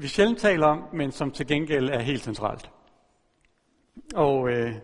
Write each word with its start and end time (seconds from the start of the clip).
vi 0.00 0.08
sjældent 0.08 0.38
taler 0.38 0.66
om, 0.66 0.84
men 0.92 1.12
som 1.12 1.30
til 1.30 1.46
gengæld 1.46 1.90
er 1.90 1.98
helt 1.98 2.22
centralt. 2.22 2.70
Og, 4.14 4.50
øh, 4.50 4.74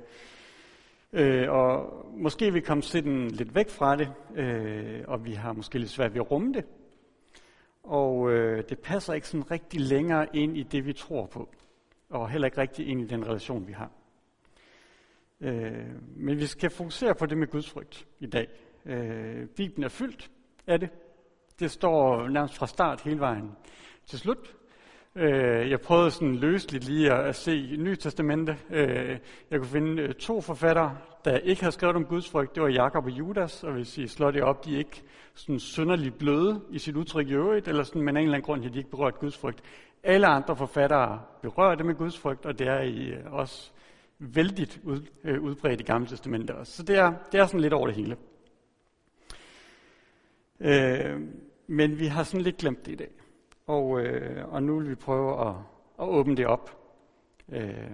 øh, 1.12 1.50
og 1.50 2.06
måske 2.16 2.52
vi 2.52 2.60
kom 2.60 2.82
sådan 2.82 3.28
lidt 3.28 3.54
væk 3.54 3.68
fra 3.68 3.96
det, 3.96 4.12
øh, 4.34 5.04
og 5.08 5.24
vi 5.24 5.32
har 5.32 5.52
måske 5.52 5.78
lidt 5.78 5.90
svært 5.90 6.14
ved 6.14 6.20
at 6.20 6.30
rumme 6.30 6.52
det. 6.52 6.64
Og 7.82 8.32
øh, 8.32 8.64
det 8.68 8.78
passer 8.78 9.12
ikke 9.12 9.28
sådan 9.28 9.50
rigtig 9.50 9.80
længere 9.80 10.36
ind 10.36 10.56
i 10.56 10.62
det, 10.62 10.86
vi 10.86 10.92
tror 10.92 11.26
på, 11.26 11.48
og 12.10 12.30
heller 12.30 12.46
ikke 12.46 12.60
rigtig 12.60 12.88
ind 12.88 13.00
i 13.00 13.06
den 13.06 13.26
relation, 13.26 13.66
vi 13.66 13.72
har. 13.72 13.90
Øh, 15.40 15.86
men 16.16 16.38
vi 16.38 16.46
skal 16.46 16.70
fokusere 16.70 17.14
på 17.14 17.26
det 17.26 17.38
med 17.38 17.46
Guds 17.46 17.70
frygt 17.70 18.06
i 18.20 18.26
dag. 18.26 18.48
Øh, 18.86 19.46
Bibelen 19.46 19.84
er 19.84 19.88
fyldt 19.88 20.30
af 20.66 20.80
det. 20.80 20.90
Det 21.60 21.70
står 21.70 22.28
nærmest 22.28 22.54
fra 22.54 22.66
start 22.66 23.00
hele 23.00 23.20
vejen 23.20 23.52
til 24.06 24.18
slut. 24.18 24.56
Øh, 25.16 25.70
jeg 25.70 25.80
prøvede 25.80 26.10
sådan 26.10 26.36
løsligt 26.36 26.84
lige 26.84 27.12
at 27.12 27.36
se 27.36 27.76
Nye 27.78 27.96
Testamente. 27.96 28.58
Øh, 28.70 29.18
jeg 29.50 29.58
kunne 29.58 29.68
finde 29.68 30.02
øh, 30.02 30.14
to 30.14 30.40
forfattere, 30.40 30.96
der 31.24 31.38
ikke 31.38 31.60
havde 31.60 31.72
skrevet 31.72 31.96
om 31.96 32.04
Guds 32.04 32.30
frygt. 32.30 32.54
Det 32.54 32.62
var 32.62 32.68
Jakob 32.68 33.04
og 33.04 33.10
Judas, 33.10 33.64
og 33.64 33.72
hvis 33.72 33.98
I 33.98 34.06
slår 34.06 34.30
det 34.30 34.42
op, 34.42 34.64
de 34.64 34.74
er 34.74 34.78
ikke 34.78 35.02
sådan 35.34 35.60
synderligt 35.60 36.18
bløde 36.18 36.60
i 36.70 36.78
sit 36.78 36.96
udtryk 36.96 37.28
i 37.28 37.32
øvrigt, 37.32 37.68
eller 37.68 37.82
sådan, 37.82 38.02
men 38.02 38.16
af 38.16 38.20
en 38.20 38.26
eller 38.26 38.34
anden 38.34 38.46
grund 38.46 38.62
har 38.62 38.70
de 38.70 38.78
ikke 38.78 38.90
berørt 38.90 39.18
Guds 39.18 39.38
frygt. 39.38 39.62
Alle 40.02 40.26
andre 40.26 40.56
forfattere 40.56 41.20
berører 41.42 41.74
det 41.74 41.86
med 41.86 41.94
Guds 41.94 42.18
frygt, 42.18 42.46
og 42.46 42.58
det 42.58 42.66
er 42.66 42.80
i 42.80 43.08
øh, 43.08 43.32
også 43.32 43.70
vældigt 44.18 44.80
ud, 44.82 45.00
øh, 45.24 45.42
udbredt 45.42 45.80
i 45.80 45.84
Gamle 45.84 46.06
Testamente 46.06 46.54
også. 46.54 46.72
Så 46.72 46.82
det 46.82 46.96
er, 46.96 47.12
det 47.32 47.40
er 47.40 47.46
sådan 47.46 47.60
lidt 47.60 47.72
over 47.72 47.86
det 47.86 47.96
hele. 47.96 48.16
Øh, 50.60 51.20
men 51.66 51.98
vi 51.98 52.06
har 52.06 52.22
sådan 52.22 52.44
lidt 52.44 52.56
glemt 52.56 52.86
det 52.86 52.92
i 52.92 52.96
dag. 52.96 53.10
Og, 53.66 54.00
øh, 54.00 54.52
og 54.52 54.62
nu 54.62 54.78
vil 54.78 54.90
vi 54.90 54.94
prøve 54.94 55.48
at, 55.48 55.54
at 56.00 56.08
åbne 56.08 56.36
det 56.36 56.46
op. 56.46 56.78
Øh, 57.52 57.90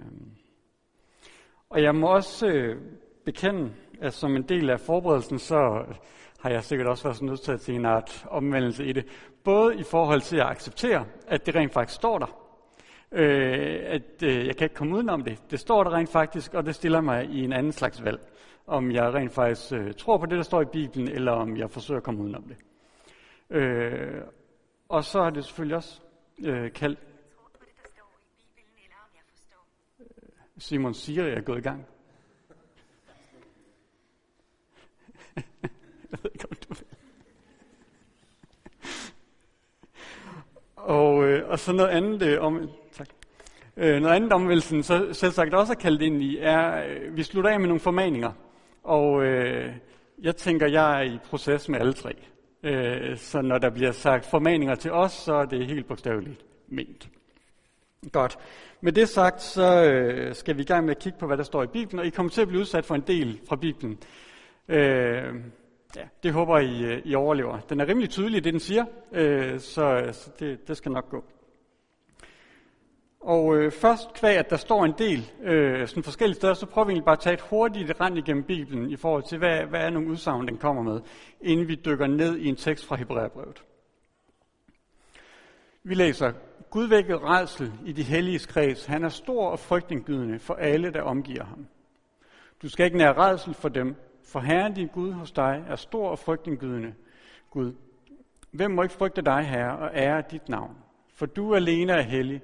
og 1.69 1.83
jeg 1.83 1.95
må 1.95 2.07
også 2.07 2.47
øh, 2.47 2.81
bekende, 3.25 3.71
at 4.01 4.13
som 4.13 4.35
en 4.35 4.43
del 4.43 4.69
af 4.69 4.79
forberedelsen, 4.79 5.39
så 5.39 5.85
har 6.39 6.49
jeg 6.49 6.63
sikkert 6.63 6.87
også 6.87 7.03
været 7.03 7.21
nødt 7.21 7.41
til 7.41 7.51
at 7.51 7.61
se 7.61 7.73
en 7.73 7.85
art 7.85 8.25
omvendelse 8.29 8.85
i 8.85 8.93
det. 8.93 9.05
Både 9.43 9.75
i 9.75 9.83
forhold 9.83 10.21
til 10.21 10.37
at 10.37 10.45
acceptere, 10.45 11.05
at 11.27 11.45
det 11.45 11.55
rent 11.55 11.73
faktisk 11.73 11.95
står 11.95 12.19
der. 12.19 12.37
Øh, 13.11 13.79
at 13.83 14.23
øh, 14.23 14.47
jeg 14.47 14.55
kan 14.55 14.65
ikke 14.65 14.75
komme 14.75 14.95
udenom 14.95 15.23
det. 15.23 15.51
Det 15.51 15.59
står 15.59 15.83
der 15.83 15.93
rent 15.93 16.09
faktisk, 16.09 16.53
og 16.53 16.65
det 16.65 16.75
stiller 16.75 17.01
mig 17.01 17.25
i 17.25 17.43
en 17.43 17.53
anden 17.53 17.71
slags 17.71 18.03
valg. 18.03 18.19
Om 18.67 18.91
jeg 18.91 19.13
rent 19.13 19.33
faktisk 19.33 19.73
øh, 19.73 19.93
tror 19.93 20.17
på 20.17 20.25
det, 20.25 20.37
der 20.37 20.43
står 20.43 20.61
i 20.61 20.65
Bibelen, 20.65 21.07
eller 21.07 21.31
om 21.31 21.57
jeg 21.57 21.69
forsøger 21.69 21.97
at 21.97 22.03
komme 22.03 22.23
udenom 22.23 22.43
det. 22.43 22.57
Øh, 23.49 24.21
og 24.91 25.05
så 25.05 25.23
har 25.23 25.29
det 25.29 25.45
selvfølgelig 25.45 25.75
også 25.77 25.99
øh, 26.39 26.73
kaldt... 26.73 26.99
Øh, 29.99 30.05
Simon 30.57 30.93
siger 30.93 31.27
jeg 31.27 31.37
er 31.37 31.41
gået 31.41 31.57
i 31.57 31.61
gang. 31.61 31.85
jeg 36.11 36.19
ved 36.23 36.31
ikke, 36.33 36.45
om 36.49 36.55
du 36.55 36.73
vil. 36.73 36.85
Og, 40.75 41.23
øh, 41.23 41.49
og 41.49 41.59
så 41.59 41.73
noget 41.73 41.89
andet 41.89 42.21
øh, 42.21 42.41
om... 42.41 42.69
Tak. 42.93 43.07
Øh, 43.77 44.01
noget 44.01 44.15
andet 44.15 44.33
omvældelsen, 44.33 44.83
så 44.83 45.13
selvsagt 45.13 45.53
også 45.53 45.73
er 45.73 45.77
kaldt 45.77 46.01
ind 46.01 46.21
i, 46.21 46.37
er, 46.37 46.85
øh, 46.87 47.17
vi 47.17 47.23
slutter 47.23 47.49
af 47.49 47.59
med 47.59 47.67
nogle 47.67 47.79
formaninger. 47.79 48.31
Og 48.83 49.23
øh, 49.23 49.75
jeg 50.21 50.35
tænker, 50.35 50.67
jeg 50.67 50.99
er 50.99 51.03
i 51.03 51.19
proces 51.29 51.69
med 51.69 51.79
alle 51.79 51.93
tre. 51.93 52.15
Øh, 52.63 53.17
så 53.17 53.41
når 53.41 53.57
der 53.57 53.69
bliver 53.69 53.91
sagt 53.91 54.25
formaninger 54.25 54.75
til 54.75 54.91
os, 54.91 55.11
så 55.11 55.33
er 55.33 55.45
det 55.45 55.67
helt 55.67 55.87
bogstaveligt 55.87 56.45
ment. 56.67 57.09
Godt. 58.11 58.37
Med 58.81 58.91
det 58.91 59.09
sagt, 59.09 59.41
så 59.41 59.83
øh, 59.83 60.35
skal 60.35 60.57
vi 60.57 60.61
i 60.61 60.65
gang 60.65 60.85
med 60.85 60.95
at 60.95 61.01
kigge 61.01 61.19
på, 61.19 61.27
hvad 61.27 61.37
der 61.37 61.43
står 61.43 61.63
i 61.63 61.67
Bibelen, 61.67 61.99
og 61.99 62.05
I 62.05 62.09
kommer 62.09 62.29
til 62.29 62.41
at 62.41 62.47
blive 62.47 62.61
udsat 62.61 62.85
for 62.85 62.95
en 62.95 63.03
del 63.07 63.39
fra 63.49 63.55
Bibelen. 63.55 63.99
Øh, 64.67 65.35
ja, 65.95 66.03
det 66.23 66.33
håber 66.33 66.59
I, 66.59 66.83
øh, 66.83 67.01
I 67.05 67.15
overlever. 67.15 67.59
Den 67.59 67.79
er 67.79 67.87
rimelig 67.87 68.09
tydelig, 68.09 68.43
det 68.43 68.53
den 68.53 68.59
siger, 68.59 68.85
øh, 69.11 69.59
så, 69.59 70.09
så 70.11 70.31
det, 70.39 70.67
det 70.67 70.77
skal 70.77 70.91
nok 70.91 71.09
gå. 71.09 71.23
Og 73.21 73.55
øh, 73.55 73.71
først 73.71 74.13
kvæg, 74.13 74.37
at 74.37 74.49
der 74.49 74.57
står 74.57 74.85
en 74.85 74.93
del 74.97 75.31
øh, 75.41 75.87
sådan 75.87 76.03
forskellige 76.03 76.35
steder, 76.35 76.53
så 76.53 76.65
prøver 76.65 76.85
vi 76.85 76.91
egentlig 76.91 77.05
bare 77.05 77.15
at 77.15 77.19
tage 77.19 77.33
et 77.33 77.41
hurtigt 77.41 78.01
rand 78.01 78.17
igennem 78.17 78.43
Bibelen 78.43 78.89
i 78.89 78.95
forhold 78.95 79.23
til, 79.23 79.37
hvad, 79.37 79.63
hvad 79.63 79.81
er 79.81 79.89
nogle 79.89 80.09
udsagn, 80.09 80.47
den 80.47 80.57
kommer 80.57 80.83
med, 80.83 81.01
inden 81.41 81.67
vi 81.67 81.75
dykker 81.75 82.07
ned 82.07 82.37
i 82.37 82.47
en 82.47 82.55
tekst 82.55 82.85
fra 82.85 82.95
Hebræerbrevet. 82.95 83.63
Vi 85.83 85.93
læser, 85.93 86.31
Gud 86.69 86.87
vækkede 86.87 87.17
redsel 87.17 87.71
i 87.85 87.91
de 87.91 88.03
hellige 88.03 88.39
kreds. 88.39 88.85
Han 88.85 89.03
er 89.03 89.09
stor 89.09 89.49
og 89.49 89.59
frygtindgydende 89.59 90.39
for 90.39 90.53
alle, 90.53 90.93
der 90.93 91.01
omgiver 91.01 91.43
ham. 91.43 91.67
Du 92.61 92.69
skal 92.69 92.85
ikke 92.85 92.97
nære 92.97 93.17
redsel 93.17 93.53
for 93.53 93.69
dem, 93.69 93.95
for 94.23 94.39
Herren 94.39 94.73
din 94.73 94.87
Gud 94.87 95.11
hos 95.11 95.31
dig 95.31 95.63
er 95.67 95.75
stor 95.75 96.09
og 96.09 96.19
frygtindgydende 96.19 96.93
Gud. 97.49 97.73
Hvem 98.51 98.71
må 98.71 98.83
ikke 98.83 98.95
frygte 98.95 99.21
dig, 99.21 99.43
Herre, 99.43 99.77
og 99.77 99.91
ære 99.93 100.23
dit 100.31 100.49
navn? 100.49 100.75
For 101.13 101.25
du 101.25 101.55
alene 101.55 101.93
er 101.93 102.01
hellig, 102.01 102.41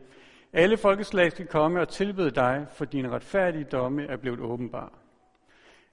alle 0.58 0.78
folkeslag 0.78 1.32
skal 1.32 1.48
komme 1.48 1.82
og 1.82 1.90
tilbede 1.90 2.32
dig, 2.32 2.66
for 2.74 2.86
dine 2.86 3.10
retfærdige 3.10 3.64
domme 3.64 4.06
er 4.06 4.18
blevet 4.18 4.40
åbenbar. 4.40 4.94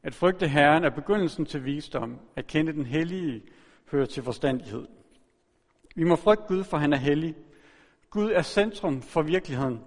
At 0.03 0.15
frygte 0.15 0.49
Herren 0.49 0.85
er 0.85 0.91
begyndelsen 0.91 1.47
til 1.47 1.65
visdom. 1.65 2.21
At 2.37 2.47
kende 2.47 2.73
den 2.73 2.87
hellige 2.87 3.43
hører 3.91 4.07
til 4.07 4.23
forstandighed. 4.23 4.87
Vi 5.95 6.05
må 6.05 6.17
frygte 6.17 6.45
Gud, 6.49 6.65
for 6.65 6.77
han 6.77 6.93
er 6.93 6.97
hellig. 6.97 7.35
Gud 8.11 8.31
er 8.31 8.43
centrum 8.43 9.03
for 9.03 9.23
virkeligheden 9.23 9.81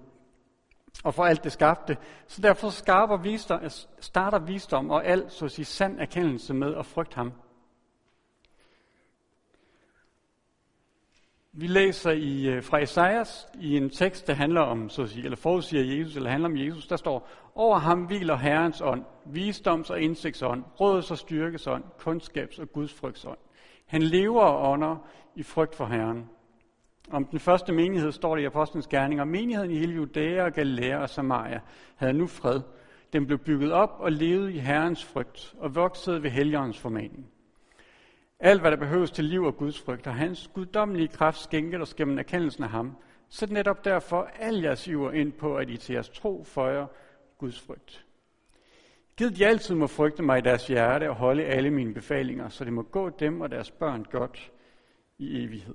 og 1.04 1.14
for 1.14 1.24
alt 1.24 1.44
det 1.44 1.52
skabte. 1.52 1.96
Så 2.26 2.42
derfor 2.42 2.70
skarper 2.70 3.16
visdom, 3.16 3.60
starter 4.00 4.38
visdom 4.38 4.90
og 4.90 5.06
alt, 5.06 5.32
så 5.32 5.44
at 5.44 5.50
sige, 5.50 5.64
sand 5.64 6.00
erkendelse 6.00 6.54
med 6.54 6.74
at 6.74 6.86
frygte 6.86 7.14
ham. 7.14 7.32
Vi 11.60 11.66
læser 11.66 12.10
i, 12.10 12.46
øh, 12.46 12.62
fra 12.62 12.82
Esajas 12.82 13.46
i 13.60 13.76
en 13.76 13.90
tekst, 13.90 14.26
der 14.26 14.34
handler 14.34 14.60
om, 14.60 14.88
så 14.88 15.02
at 15.02 15.08
sige, 15.08 15.24
eller 15.24 15.36
forudsiger 15.36 15.98
Jesus, 15.98 16.16
eller 16.16 16.30
handler 16.30 16.48
om 16.48 16.56
Jesus, 16.56 16.86
der 16.86 16.96
står, 16.96 17.28
over 17.54 17.78
ham 17.78 18.02
hviler 18.02 18.36
Herrens 18.36 18.80
ånd, 18.80 19.04
visdoms- 19.26 19.90
og 19.90 20.00
indsigtsånd, 20.00 20.64
råds- 20.80 21.10
og 21.10 21.18
styrkesånd, 21.18 21.84
kundskabs- 21.98 22.60
og 22.60 22.72
gudsfrygtsånd. 22.72 23.38
Han 23.86 24.02
lever 24.02 24.42
og 24.42 24.72
ånder 24.72 25.06
i 25.36 25.42
frygt 25.42 25.74
for 25.74 25.86
Herren. 25.86 26.30
Om 27.10 27.24
den 27.24 27.38
første 27.38 27.72
menighed 27.72 28.12
står 28.12 28.36
det 28.36 28.42
i 28.42 28.46
Apostlenes 28.46 28.86
Gerninger, 28.86 29.24
menigheden 29.24 29.70
i 29.70 29.78
hele 29.78 29.94
Judæa 29.94 30.44
og 30.44 30.52
Galilea 30.52 30.96
og 30.96 31.08
Samaria 31.08 31.60
havde 31.96 32.12
nu 32.12 32.26
fred. 32.26 32.60
Den 33.12 33.26
blev 33.26 33.38
bygget 33.38 33.72
op 33.72 33.96
og 33.98 34.12
levede 34.12 34.52
i 34.52 34.58
Herrens 34.58 35.04
frygt 35.04 35.54
og 35.58 35.74
voksede 35.74 36.22
ved 36.22 36.30
Helligåndens 36.30 36.78
formaning. 36.78 37.26
Alt, 38.40 38.60
hvad 38.60 38.70
der 38.70 38.76
behøves 38.76 39.10
til 39.10 39.24
liv 39.24 39.42
og 39.42 39.56
Guds 39.56 39.80
frygt, 39.80 40.06
har 40.06 40.12
hans 40.12 40.50
guddommelige 40.54 41.08
kraft 41.08 41.38
skænket 41.38 41.80
os 41.80 41.94
gennem 41.94 42.18
erkendelsen 42.18 42.64
af 42.64 42.70
ham. 42.70 42.96
Sæt 43.28 43.50
netop 43.50 43.84
derfor 43.84 44.30
al 44.38 44.60
jeres 44.60 44.88
iver 44.88 45.12
ind 45.12 45.32
på, 45.32 45.56
at 45.56 45.70
I 45.70 45.76
til 45.76 45.92
jeres 45.92 46.08
tro 46.08 46.44
føjer 46.44 46.86
Guds 47.38 47.60
frygt. 47.60 48.04
Gid 49.16 49.30
de 49.30 49.46
altid 49.46 49.74
må 49.74 49.86
frygte 49.86 50.22
mig 50.22 50.38
i 50.38 50.42
deres 50.42 50.66
hjerte 50.66 51.10
og 51.10 51.16
holde 51.16 51.44
alle 51.44 51.70
mine 51.70 51.94
befalinger, 51.94 52.48
så 52.48 52.64
det 52.64 52.72
må 52.72 52.82
gå 52.82 53.08
dem 53.08 53.40
og 53.40 53.50
deres 53.50 53.70
børn 53.70 54.04
godt 54.04 54.52
i 55.18 55.44
evighed. 55.44 55.74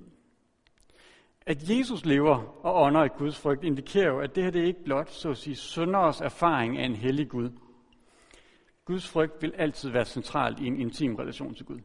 At 1.46 1.70
Jesus 1.70 2.04
lever 2.04 2.64
og 2.66 2.82
ånder 2.82 3.04
i 3.04 3.08
Guds 3.08 3.38
frygt 3.38 3.64
indikerer 3.64 4.06
jo, 4.06 4.18
at 4.20 4.34
det 4.34 4.44
her 4.44 4.50
det 4.50 4.62
er 4.62 4.66
ikke 4.66 4.84
blot, 4.84 5.10
så 5.10 5.30
at 5.30 5.36
sige, 5.36 5.56
sønderes 5.56 6.20
erfaring 6.20 6.78
af 6.78 6.84
en 6.84 6.94
hellig 6.94 7.28
Gud. 7.28 7.50
Guds 8.84 9.08
frygt 9.08 9.42
vil 9.42 9.54
altid 9.56 9.90
være 9.90 10.04
centralt 10.04 10.60
i 10.60 10.66
en 10.66 10.80
intim 10.80 11.14
relation 11.14 11.54
til 11.54 11.66
Gud. 11.66 11.80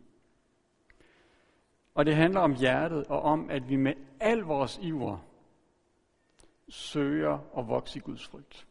Og 1.99 2.05
det 2.05 2.15
handler 2.15 2.39
om 2.39 2.55
hjertet 2.55 3.05
og 3.07 3.21
om, 3.21 3.49
at 3.49 3.69
vi 3.69 3.75
med 3.75 3.93
al 4.19 4.39
vores 4.39 4.79
iver 4.81 5.17
søger 6.69 7.39
at 7.57 7.67
vokse 7.67 7.99
i 7.99 8.01
Guds 8.01 8.27
frygt. 8.27 8.67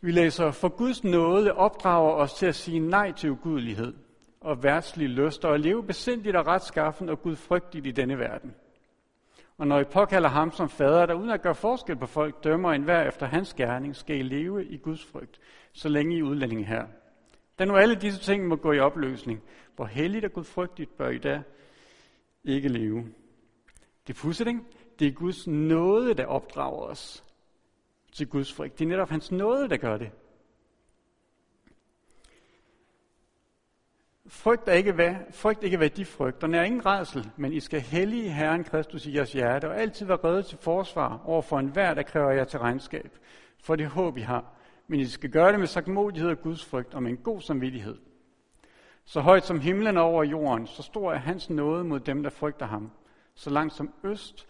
Vi 0.00 0.10
læser, 0.10 0.50
for 0.50 0.68
Guds 0.68 1.04
nåde 1.04 1.54
opdrager 1.54 2.12
os 2.12 2.34
til 2.34 2.46
at 2.46 2.54
sige 2.54 2.78
nej 2.78 3.12
til 3.12 3.30
ugudelighed 3.30 3.94
og 4.40 4.62
værtslige 4.62 5.08
lyster 5.08 5.48
og 5.48 5.60
leve 5.60 5.84
besindigt 5.84 6.36
og 6.36 6.46
retskaffen 6.46 7.08
og 7.08 7.22
gudfrygtigt 7.22 7.86
i 7.86 7.90
denne 7.90 8.18
verden. 8.18 8.54
Og 9.58 9.66
når 9.66 9.80
I 9.80 9.84
påkalder 9.84 10.28
ham 10.28 10.52
som 10.52 10.68
fader, 10.68 11.06
der 11.06 11.14
uden 11.14 11.30
at 11.30 11.42
gøre 11.42 11.54
forskel 11.54 11.96
på 11.96 12.06
folk, 12.06 12.44
dømmer 12.44 12.72
enhver 12.72 13.08
efter 13.08 13.26
hans 13.26 13.54
gerning, 13.54 13.96
skal 13.96 14.16
I 14.16 14.22
leve 14.22 14.66
i 14.66 14.76
Guds 14.76 15.04
frygt, 15.04 15.40
så 15.72 15.88
længe 15.88 16.16
I 16.16 16.22
udlændinge 16.22 16.64
her. 16.64 16.86
Da 17.58 17.64
nu 17.64 17.76
alle 17.76 17.94
disse 17.94 18.20
ting 18.20 18.46
må 18.46 18.56
gå 18.56 18.72
i 18.72 18.78
opløsning, 18.78 19.42
hvor 19.76 19.84
helligt 19.84 20.24
og 20.24 20.32
gudfrygtigt 20.32 20.96
bør 20.96 21.08
I 21.08 21.18
da 21.18 21.42
ikke 22.44 22.68
leve. 22.68 23.12
Det 24.06 24.14
er 24.14 24.18
pudsigt, 24.18 24.48
Det 24.98 25.08
er 25.08 25.12
Guds 25.12 25.46
nåde, 25.46 26.14
der 26.14 26.26
opdrager 26.26 26.82
os 26.82 27.24
til 28.12 28.28
Guds 28.28 28.52
frygt. 28.52 28.78
Det 28.78 28.84
er 28.84 28.88
netop 28.88 29.10
hans 29.10 29.32
nåde, 29.32 29.68
der 29.68 29.76
gør 29.76 29.96
det. 29.96 30.10
Frygt 34.26 34.68
ikke, 34.68 34.92
hvad, 34.92 35.14
frygt 35.30 35.64
ikke, 35.64 35.76
hvad 35.76 35.90
de 35.90 36.04
frygter. 36.04 36.46
Nær 36.46 36.62
ingen 36.62 36.86
redsel, 36.86 37.30
men 37.36 37.52
I 37.52 37.60
skal 37.60 37.80
hellige 37.80 38.32
Herren 38.32 38.64
Kristus 38.64 39.06
i 39.06 39.14
jeres 39.14 39.32
hjerte, 39.32 39.68
og 39.68 39.80
altid 39.80 40.06
være 40.06 40.18
redde 40.24 40.42
til 40.42 40.58
forsvar 40.58 41.22
over 41.24 41.42
for 41.42 41.58
enhver, 41.58 41.94
der 41.94 42.02
kræver 42.02 42.30
jer 42.30 42.44
til 42.44 42.58
regnskab. 42.58 43.18
For 43.62 43.76
det 43.76 43.86
håb, 43.86 44.16
I 44.16 44.20
har. 44.20 44.57
Men 44.88 45.00
I 45.00 45.04
skal 45.04 45.30
gøre 45.30 45.52
det 45.52 45.58
med 45.58 45.66
sagtmodighed 45.66 46.30
og 46.30 46.42
Guds 46.42 46.64
frygt, 46.64 46.94
og 46.94 47.02
med 47.02 47.10
en 47.10 47.16
god 47.16 47.40
samvittighed. 47.40 47.98
Så 49.04 49.20
højt 49.20 49.44
som 49.44 49.60
himlen 49.60 49.96
over 49.96 50.24
jorden, 50.24 50.66
så 50.66 50.82
stor 50.82 51.12
er 51.12 51.18
hans 51.18 51.50
nåde 51.50 51.84
mod 51.84 52.00
dem, 52.00 52.22
der 52.22 52.30
frygter 52.30 52.66
ham. 52.66 52.90
Så 53.34 53.50
langt 53.50 53.74
som 53.74 53.94
øst 54.04 54.46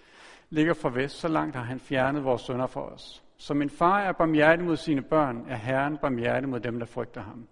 ligger 0.50 0.74
fra 0.74 0.90
vest, 0.90 1.16
så 1.16 1.28
langt 1.28 1.56
har 1.56 1.62
han 1.62 1.80
fjernet 1.80 2.24
vores 2.24 2.42
sønder 2.42 2.66
for 2.66 2.80
os. 2.80 3.24
Som 3.36 3.62
en 3.62 3.70
far 3.70 4.00
er 4.00 4.12
barmhjertig 4.12 4.66
mod 4.66 4.76
sine 4.76 5.02
børn, 5.02 5.44
er 5.48 5.56
Herren 5.56 5.98
barmhjertig 5.98 6.48
mod 6.48 6.60
dem, 6.60 6.78
der 6.78 6.86
frygter 6.86 7.20
ham. 7.20 7.48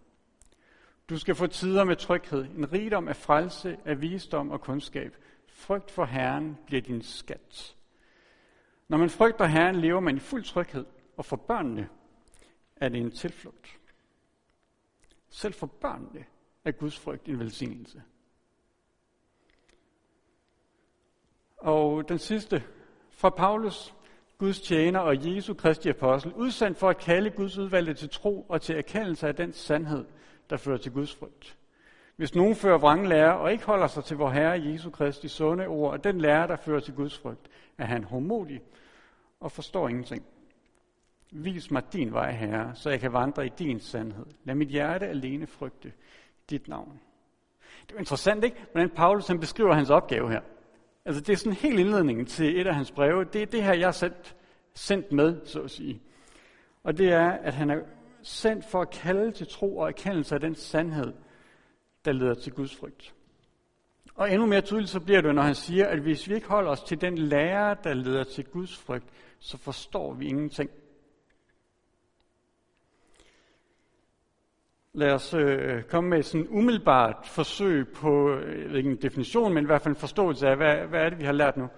Du 1.09 1.19
skal 1.19 1.35
få 1.35 1.47
tider 1.47 1.85
med 1.85 1.97
tryghed, 1.97 2.47
en 2.57 2.73
rigdom 2.73 3.09
af 3.09 3.17
frelse, 3.17 3.77
af 3.85 4.01
visdom 4.01 4.51
og 4.51 4.61
kundskab. 4.61 5.17
Frygt 5.49 5.91
for 5.91 6.05
Herren 6.05 6.59
bliver 6.67 6.83
din 6.83 7.03
skat. 7.03 7.77
Når 8.89 8.99
man 8.99 9.11
frygter 9.11 9.45
Herren, 9.45 9.77
lever 9.77 10.01
man 10.01 10.17
i 10.17 10.21
fuld 10.21 10.45
tryghed, 10.45 10.85
og 11.17 11.25
for 11.25 11.37
børnene 11.37 11.89
er 12.77 12.89
det 12.89 13.01
en 13.01 13.11
tilflugt. 13.11 13.79
Selv 15.29 15.55
for 15.55 15.67
børnene 15.67 16.25
er 16.65 16.71
Guds 16.71 16.99
frygt 16.99 17.29
en 17.29 17.39
velsignelse. 17.39 18.03
Og 21.57 22.09
den 22.09 22.19
sidste, 22.19 22.65
fra 23.11 23.31
Paulus, 23.31 23.95
Guds 24.39 24.61
tjener 24.61 25.01
og 25.01 25.27
Jesu 25.27 25.55
Kristi 25.55 25.89
apostel, 25.89 26.33
udsendt 26.33 26.79
for 26.79 26.89
at 26.89 26.99
kalde 26.99 27.31
Guds 27.31 27.59
udvalgte 27.59 27.95
til 27.95 28.09
tro 28.09 28.47
og 28.49 28.63
til 28.63 28.77
erkendelse 28.77 29.29
af 29.29 29.35
den 29.35 29.53
sandhed, 29.53 30.05
der 30.51 30.57
fører 30.57 30.79
til 30.79 30.93
Guds 30.93 31.15
frygt. 31.15 31.57
Hvis 32.17 32.35
nogen 32.35 32.55
fører 32.55 32.79
vrang 32.79 33.09
lære 33.09 33.39
og 33.39 33.53
ikke 33.53 33.65
holder 33.65 33.87
sig 33.87 34.05
til 34.05 34.17
vor 34.17 34.31
Herre 34.31 34.63
Jesu 34.63 34.91
Kristi 34.91 35.29
sunde 35.29 35.67
ord, 35.67 35.93
og 35.93 36.05
den 36.05 36.21
lære, 36.21 36.49
der 36.49 36.57
fører 36.57 36.81
til 36.81 36.95
Guds 36.95 37.19
frygt, 37.19 37.49
er 37.79 37.85
han 37.85 38.05
homodig 38.05 38.63
og 39.41 39.53
forstår 39.53 39.89
ingenting. 39.89 40.27
Vis 41.39 41.71
mig 41.71 41.83
din 41.93 42.13
vej, 42.13 42.33
Herre, 42.33 42.75
så 42.75 42.91
jeg 42.91 43.01
kan 43.01 43.13
vandre 43.13 43.47
i 43.47 43.51
din 43.59 43.81
sandhed. 43.81 44.27
Lad 44.45 44.55
mit 44.55 44.69
hjerte 44.69 45.07
alene 45.07 45.47
frygte 45.47 45.93
dit 46.51 46.69
navn. 46.69 47.01
Det 47.89 47.95
er 47.95 47.99
interessant, 47.99 48.45
ikke? 48.45 48.57
Hvordan 48.73 48.91
Paulus 48.91 49.27
han 49.27 49.41
beskriver 49.41 49.75
hans 49.75 49.91
opgave 49.91 50.31
her. 50.31 50.41
Altså, 51.05 51.21
det 51.21 51.33
er 51.33 51.37
sådan 51.37 51.53
helt 51.53 51.81
indledningen 51.81 52.27
til 52.27 52.61
et 52.61 52.67
af 52.67 52.75
hans 52.75 52.91
breve. 52.91 53.25
Det 53.25 53.43
er 53.43 53.47
det 53.47 53.63
her, 53.63 53.75
jeg 53.75 53.89
er 53.89 53.93
sendt, 53.93 54.37
sendt 54.75 55.13
med, 55.13 55.47
så 55.47 55.61
at 55.61 55.71
sige. 55.71 56.03
Og 56.83 56.99
det 56.99 57.13
er, 57.13 57.31
at 57.31 57.55
han 57.55 57.71
er 57.71 57.79
sendt 58.23 58.65
for 58.65 58.81
at 58.81 58.91
kalde 58.91 59.33
til 59.33 59.47
tro 59.47 59.79
og 59.79 59.89
erkendelse 59.89 60.35
af 60.35 60.41
den 60.41 60.55
sandhed, 60.55 61.13
der 62.05 62.13
leder 62.13 62.35
til 62.35 62.53
Guds 62.53 62.77
frygt. 62.77 63.15
Og 64.15 64.33
endnu 64.33 64.47
mere 64.47 64.61
tydeligt 64.61 64.91
så 64.91 65.01
bliver 65.01 65.21
det, 65.21 65.35
når 65.35 65.43
han 65.43 65.55
siger, 65.55 65.87
at 65.87 65.99
hvis 65.99 66.29
vi 66.29 66.35
ikke 66.35 66.49
holder 66.49 66.71
os 66.71 66.83
til 66.83 67.01
den 67.01 67.19
lære, 67.19 67.77
der 67.85 67.95
leder 67.95 68.25
til 68.25 68.45
Guds 68.45 68.77
frygt, 68.77 69.09
så 69.39 69.59
forstår 69.59 70.13
vi 70.13 70.27
ingenting. 70.27 70.71
Lad 74.97 75.13
os 75.13 75.35
øh, 75.35 75.83
komme 75.83 76.11
med 76.11 76.23
sådan 76.23 76.47
umiddelbart 76.51 77.27
forsøg 77.27 77.89
på, 77.89 78.31
øh, 78.31 78.63
jeg 78.63 78.71
ved 78.71 78.77
ikke 78.77 78.91
en 78.91 79.03
definition, 79.03 79.55
men 79.55 79.65
i 79.65 79.67
hvert 79.67 79.83
fald 79.83 79.95
en 79.95 80.01
forståelse 80.01 80.49
af, 80.49 80.57
hvad, 80.57 80.77
hvad 80.77 81.01
er 81.01 81.09
det, 81.09 81.19
vi 81.19 81.25
har 81.25 81.33
lært 81.33 81.57
nu. 81.57 81.69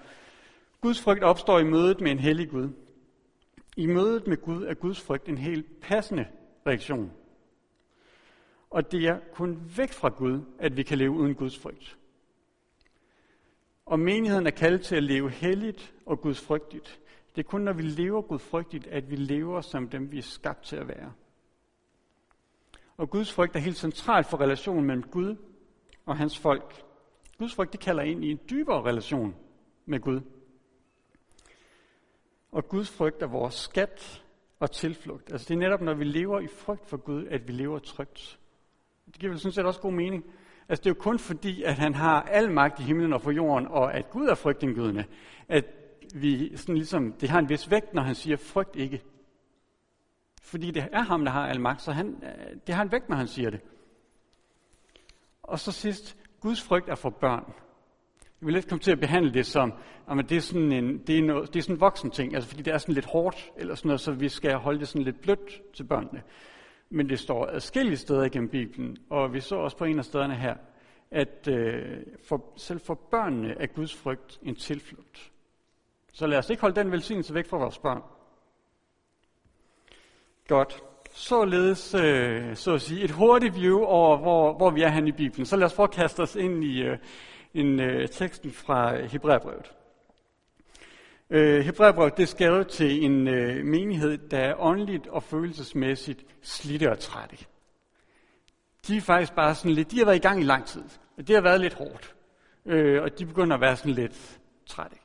Guds 0.81 1.01
frygt 1.01 1.23
opstår 1.23 1.59
i 1.59 1.65
mødet 1.65 2.01
med 2.01 2.11
en 2.11 2.19
hellig 2.19 2.51
Gud. 2.51 2.69
I 3.77 3.87
mødet 3.87 4.27
med 4.27 4.37
Gud 4.37 4.65
er 4.65 4.75
Guds 4.75 5.01
frygt 5.01 5.29
en 5.29 5.39
helt 5.39 5.81
passende 5.81 6.27
reaktion. 6.67 7.13
Og 8.71 8.93
det 8.93 9.05
er 9.05 9.19
kun 9.33 9.59
væk 9.77 9.93
fra 9.93 10.09
Gud, 10.09 10.41
at 10.59 10.77
vi 10.77 10.83
kan 10.83 10.99
leve 10.99 11.11
uden 11.11 11.35
Guds 11.35 11.59
frygt. 11.59 11.99
Og 13.87 14.01
menigheden 14.01 14.47
er 14.47 14.51
kaldet 14.51 14.81
til 14.81 14.97
at 14.97 15.03
leve 15.03 15.31
helligt 15.31 15.95
og 16.07 16.21
gudsfrygtigt. 16.21 17.01
Det 17.37 17.45
er 17.45 17.49
kun, 17.49 17.61
når 17.61 17.73
vi 17.73 17.83
lever 17.83 18.23
gudfrygtigt, 18.23 18.87
at 18.87 19.11
vi 19.11 19.17
lever 19.17 19.61
som 19.61 19.89
dem, 19.89 20.13
vi 20.13 20.19
er 20.19 20.23
skabt 20.23 20.63
til 20.63 20.77
at 20.77 20.89
være. 20.89 21.13
Og 22.99 23.11
Guds 23.11 23.33
frygt 23.33 23.57
er 23.57 23.61
helt 23.61 23.77
centralt 23.77 24.27
for 24.27 24.41
relationen 24.41 24.85
mellem 24.85 25.03
Gud 25.03 25.37
og 26.07 26.17
hans 26.17 26.39
folk. 26.39 26.85
Guds 27.39 27.55
frygt 27.55 27.73
det 27.73 27.81
kalder 27.81 28.03
ind 28.03 28.25
i 28.25 28.31
en 28.31 28.41
dybere 28.51 28.83
relation 28.83 29.35
med 29.87 30.01
Gud. 30.01 30.21
Og 32.53 32.69
Guds 32.69 32.91
frygt 32.91 33.23
er 33.23 33.27
vores 33.27 33.55
skat 33.55 34.23
og 34.61 34.71
tilflugt. 34.71 35.33
Altså 35.33 35.49
det 35.49 35.55
er 35.55 35.59
netop, 35.59 35.81
når 35.81 35.95
vi 35.95 36.05
lever 36.05 36.41
i 36.41 36.47
frygt 36.47 36.89
for 36.89 36.97
Gud, 36.97 37.27
at 37.27 37.49
vi 37.49 37.53
lever 37.53 37.79
trygt. 37.79 38.39
Det 39.07 39.19
giver 39.19 39.33
vel 39.33 39.41
sådan 39.41 39.53
set 39.53 39.65
også 39.65 39.81
god 39.81 39.93
mening. 39.93 40.25
Altså 40.69 40.83
det 40.83 40.91
er 40.91 40.95
jo 40.95 41.03
kun 41.03 41.19
fordi, 41.19 41.63
at 41.63 41.75
han 41.75 41.95
har 41.95 42.23
al 42.23 42.51
magt 42.51 42.81
i 42.81 42.83
himlen 42.83 43.13
og 43.13 43.23
på 43.23 43.31
jorden, 43.31 43.67
og 43.67 43.95
at 43.95 44.11
Gud 44.11 44.27
er 44.27 44.35
frygtindgydende, 44.35 45.05
at 45.49 45.65
vi 46.15 46.57
sådan 46.57 46.75
ligesom, 46.75 47.13
det 47.13 47.29
har 47.29 47.39
en 47.39 47.49
vis 47.49 47.71
vægt, 47.71 47.95
når 47.95 48.03
han 48.03 48.15
siger, 48.15 48.37
frygt 48.37 48.77
ikke. 48.77 49.03
Fordi 50.49 50.71
det 50.71 50.89
er 50.93 51.03
ham, 51.03 51.25
der 51.25 51.33
har 51.33 51.47
al 51.47 51.61
magt, 51.61 51.83
så 51.83 51.93
han, 51.93 52.23
øh, 52.23 52.57
det 52.67 52.75
har 52.75 52.83
en 52.83 52.93
vægt, 52.93 53.09
når 53.09 53.17
han 53.17 53.27
siger 53.27 53.51
det. 53.51 53.61
Og 55.43 55.59
så 55.59 55.73
sidst, 55.73 56.17
Guds 56.41 56.63
frygt 56.63 56.89
er 56.89 56.95
for 56.95 57.11
børn. 57.11 57.45
Jeg 58.41 58.47
vil 58.47 58.55
lidt 58.55 58.69
komme 58.69 58.81
til 58.81 58.93
at 58.93 59.01
behandle 59.01 59.35
det 59.35 59.47
som, 59.47 59.73
at 60.09 60.29
det 60.29 60.37
er 60.37 60.41
sådan 60.41 60.73
en, 60.73 60.99
det 60.99 61.19
er 61.19 61.23
noget, 61.23 61.55
det 61.55 61.59
er 61.59 61.63
sådan 61.63 61.77
en 61.77 61.81
voksen 61.81 62.11
ting, 62.11 62.35
altså 62.35 62.49
fordi 62.49 62.63
det 62.63 62.75
er 62.75 62.79
sådan 62.79 62.95
lidt 62.95 63.07
hårdt, 63.07 63.53
eller 63.57 63.75
sådan 63.75 63.89
noget, 63.89 64.01
så 64.01 64.13
vi 64.13 64.29
skal 64.29 64.55
holde 64.55 64.81
det 64.81 64.89
sådan 64.89 65.03
lidt 65.03 65.21
blødt 65.21 65.75
til 65.75 65.85
børnene. 65.85 66.23
Men 66.91 67.09
det 67.09 67.19
står 67.19 67.47
adskillige 67.47 67.97
steder 67.97 68.25
igennem 68.25 68.49
Bibelen, 68.49 68.97
og 69.11 69.33
vi 69.33 69.41
så 69.41 69.57
også 69.57 69.77
på 69.77 69.85
en 69.85 69.99
af 69.99 70.05
stederne 70.05 70.35
her, 70.35 70.57
at 71.11 71.49
øh, 71.49 71.99
for, 72.29 72.45
selv 72.57 72.81
for 72.81 72.95
børnene 72.95 73.55
er 73.61 73.67
Guds 73.67 73.95
frygt 73.95 74.39
en 74.43 74.55
tilflugt. 74.55 75.33
Så 76.13 76.27
lad 76.27 76.39
os 76.39 76.51
ikke 76.51 76.61
holde 76.61 76.77
den 76.77 76.93
velsignelse 76.93 77.35
væk 77.35 77.47
fra 77.47 77.59
vores 77.59 77.79
børn. 77.79 78.03
Godt. 80.49 80.83
Således, 81.13 81.95
øh, 81.95 82.57
så 82.57 82.75
at 82.75 82.81
sige, 82.81 83.05
et 83.05 83.11
hurtigt 83.11 83.55
view 83.55 83.81
over, 83.81 84.17
hvor, 84.17 84.53
hvor 84.57 84.71
vi 84.71 84.83
er 84.83 84.89
henne 84.89 85.09
i 85.09 85.13
Bibelen. 85.13 85.47
Så 85.47 85.57
lad 85.57 85.67
os 85.67 85.75
prøve 85.75 85.89
at 85.89 85.95
kaste 85.95 86.21
os 86.21 86.37
ind 86.37 86.65
i 86.65 86.83
øh, 86.83 86.99
en 87.55 87.81
øh, 87.81 88.09
teksten 88.09 88.53
fra 88.53 88.97
øh, 88.97 89.11
Hebræerbrevet. 89.11 89.73
Øh, 91.31 91.61
Hebræerbrevet 91.61 92.17
det 92.17 92.29
skal 92.29 92.47
jo 92.47 92.65
til 92.65 93.05
en 93.05 93.29
øh, 93.29 93.65
menighed, 93.65 94.19
der 94.19 94.39
er 94.39 94.55
åndeligt 94.59 95.07
og 95.07 95.23
følelsesmæssigt 95.23 96.25
slidte 96.43 96.91
og 96.91 96.99
trætte. 96.99 97.37
De 98.87 98.97
er 98.97 99.01
faktisk 99.01 99.35
bare 99.35 99.55
sådan 99.55 99.73
lidt, 99.73 99.91
de 99.91 99.99
har 99.99 100.05
været 100.05 100.17
i 100.17 100.29
gang 100.29 100.41
i 100.41 100.45
lang 100.45 100.67
tid. 100.67 100.83
Det 101.17 101.31
har 101.31 101.43
været 101.43 101.61
lidt 101.61 101.75
hårdt. 101.75 102.15
Øh, 102.67 103.03
og 103.03 103.19
de 103.19 103.27
begynder 103.27 103.55
at 103.55 103.61
være 103.61 103.77
sådan 103.77 103.93
lidt 103.93 104.39
trætte. 104.67 104.97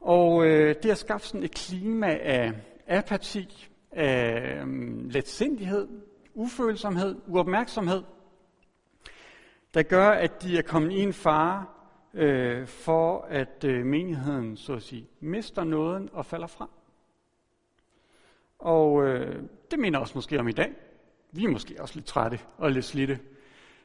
Og 0.00 0.46
øh, 0.46 0.74
det 0.82 0.84
har 0.84 0.94
skabt 0.94 1.24
sådan 1.24 1.42
et 1.42 1.54
klima 1.54 2.18
af 2.22 2.52
apati, 2.86 3.68
øh, 3.98 4.66
letsindighed, 5.10 5.88
ufølsomhed, 6.34 7.16
uopmærksomhed, 7.26 8.02
der 9.74 9.82
gør, 9.82 10.10
at 10.10 10.42
de 10.42 10.58
er 10.58 10.62
kommet 10.62 10.92
i 10.92 10.98
en 10.98 11.12
fare 11.12 11.66
øh, 12.14 12.66
for, 12.66 13.26
at 13.28 13.64
øh, 13.64 13.86
menigheden, 13.86 14.56
så 14.56 14.72
at 14.72 14.82
sige, 14.82 15.06
mister 15.20 15.64
nåden 15.64 16.08
og 16.12 16.26
falder 16.26 16.46
fra. 16.46 16.70
Og 18.58 19.04
øh, 19.04 19.42
det 19.70 19.78
mener 19.78 19.98
også 19.98 20.12
måske 20.14 20.40
om 20.40 20.48
i 20.48 20.52
dag. 20.52 20.72
Vi 21.32 21.44
er 21.44 21.48
måske 21.48 21.76
også 21.80 21.94
lidt 21.94 22.06
trætte 22.06 22.40
og 22.58 22.72
lidt 22.72 22.84
slidte. 22.84 23.18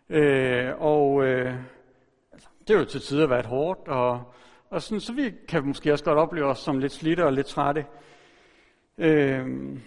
Øh, 0.09 0.81
og 0.81 1.23
øh, 1.25 1.55
altså, 2.31 2.49
det 2.67 2.73
er 2.73 2.79
jo 2.79 2.85
til 2.85 3.01
tider 3.01 3.27
været 3.27 3.45
hårdt, 3.45 3.87
og, 3.87 4.33
og 4.69 4.81
sådan, 4.81 4.99
så 4.99 5.13
vi 5.13 5.33
kan 5.47 5.67
måske 5.67 5.91
også 5.91 6.05
godt 6.05 6.17
opleve 6.17 6.45
os 6.45 6.59
som 6.59 6.79
lidt 6.79 6.91
slidte 6.91 7.25
og 7.25 7.33
lidt 7.33 7.47
trætte. 7.47 7.85
Øh, 8.97 9.77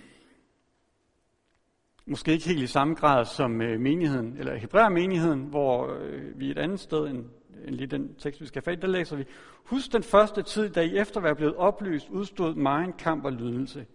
Måske 2.09 2.33
ikke 2.33 2.49
helt 2.49 2.63
i 2.63 2.67
samme 2.67 2.95
grad 2.95 3.25
som 3.25 3.63
øh, 3.63 3.81
menigheden, 3.81 4.37
eller 4.39 4.57
Hebræer-menigheden, 4.57 5.41
hvor 5.41 5.97
øh, 6.01 6.41
vi 6.41 6.51
et 6.51 6.59
andet 6.59 6.81
sted 6.81 7.07
end, 7.07 7.25
end 7.65 7.75
lige 7.75 7.87
den 7.87 8.15
tekst, 8.15 8.41
vi 8.41 8.47
skal 8.47 8.63
have 8.65 8.75
fat 8.75 8.83
der 8.83 8.89
læser 8.89 9.17
vi, 9.17 9.25
Husk 9.65 9.93
den 9.93 10.03
første 10.03 10.43
tid, 10.43 10.71
da 10.71 10.83
I 10.83 10.99
efter 10.99 11.17
at 11.17 11.25
være 11.25 11.35
blevet 11.35 11.57
oplyst, 11.57 12.11
udstod 12.11 12.55
meget 12.55 12.97
kamp 12.97 13.25
og 13.25 13.33
lydelse. 13.33 13.87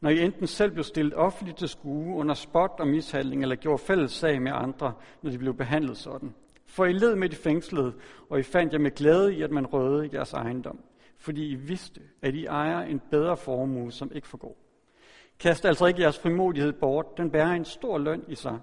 Når 0.00 0.10
I 0.10 0.24
enten 0.24 0.46
selv 0.46 0.72
blev 0.72 0.84
stillet 0.84 1.14
offentligt 1.14 1.58
til 1.58 1.68
skue 1.68 2.14
under 2.14 2.34
spot 2.34 2.74
og 2.78 2.88
mishandling, 2.88 3.42
eller 3.42 3.56
gjorde 3.56 3.82
fælles 3.82 4.12
sag 4.12 4.42
med 4.42 4.52
andre, 4.54 4.92
når 5.22 5.30
de 5.30 5.38
blev 5.38 5.54
behandlet 5.54 5.96
sådan. 5.96 6.34
For 6.66 6.84
I 6.84 6.92
led 6.92 7.16
med 7.16 7.28
de 7.28 7.36
fængslede, 7.36 7.92
og 8.30 8.38
I 8.38 8.42
fandt 8.42 8.72
jer 8.72 8.78
med 8.78 8.90
glæde 8.90 9.34
i, 9.34 9.42
at 9.42 9.50
man 9.50 9.66
røde 9.66 10.10
jeres 10.12 10.32
ejendom. 10.32 10.78
Fordi 11.18 11.48
I 11.48 11.54
vidste, 11.54 12.00
at 12.22 12.34
I 12.34 12.44
ejer 12.44 12.80
en 12.80 13.00
bedre 13.10 13.36
formue, 13.36 13.92
som 13.92 14.10
ikke 14.14 14.28
forgår. 14.28 14.67
Kast 15.40 15.64
altså 15.64 15.86
ikke 15.86 16.02
jeres 16.02 16.18
frimodighed 16.18 16.72
bort, 16.72 17.06
den 17.16 17.30
bærer 17.30 17.52
en 17.52 17.64
stor 17.64 17.98
løn 17.98 18.24
i 18.28 18.34
sig. 18.34 18.58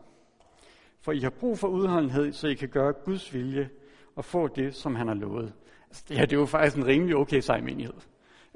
For 1.02 1.12
I 1.12 1.20
har 1.20 1.30
brug 1.30 1.60
for 1.60 1.68
udholdenhed, 1.68 2.34
så 2.34 2.48
I 2.48 2.54
kan 2.54 2.70
gøre 2.70 2.94
Guds 3.06 3.34
vilje 3.34 3.70
og 4.16 4.26
få 4.26 4.48
det, 4.48 4.76
som 4.76 4.96
han 4.96 5.08
har 5.08 5.16
lovet. 5.16 5.54
Altså, 5.88 6.04
det 6.10 6.18
her 6.18 6.26
det 6.26 6.36
er 6.36 6.40
jo 6.40 6.46
faktisk 6.46 6.78
en 6.78 6.88
rimelig 6.88 7.16
okay 7.16 7.40
sej 7.40 7.62
menighed, 7.62 7.94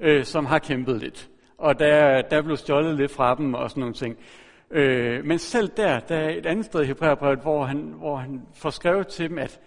øh, 0.00 0.24
som 0.24 0.46
har 0.46 0.58
kæmpet 0.58 0.98
lidt. 1.00 1.30
Og 1.58 1.78
der, 1.78 2.22
der 2.22 2.42
blev 2.42 2.56
stjålet 2.56 2.96
lidt 2.96 3.10
fra 3.10 3.34
dem 3.34 3.54
og 3.54 3.70
sådan 3.70 3.80
nogle 3.80 3.94
ting. 3.94 4.18
Øh, 4.70 5.24
men 5.24 5.38
selv 5.38 5.68
der, 5.76 6.00
der 6.00 6.16
er 6.16 6.30
et 6.30 6.46
andet 6.46 6.64
sted 6.64 6.82
i 6.82 6.86
Hebræerbrevet, 6.86 7.38
hvor 7.38 7.64
han, 7.64 7.78
hvor 7.78 8.16
han 8.16 8.42
får 8.54 8.70
skrevet 8.70 9.08
til 9.08 9.30
dem, 9.30 9.38
at 9.38 9.60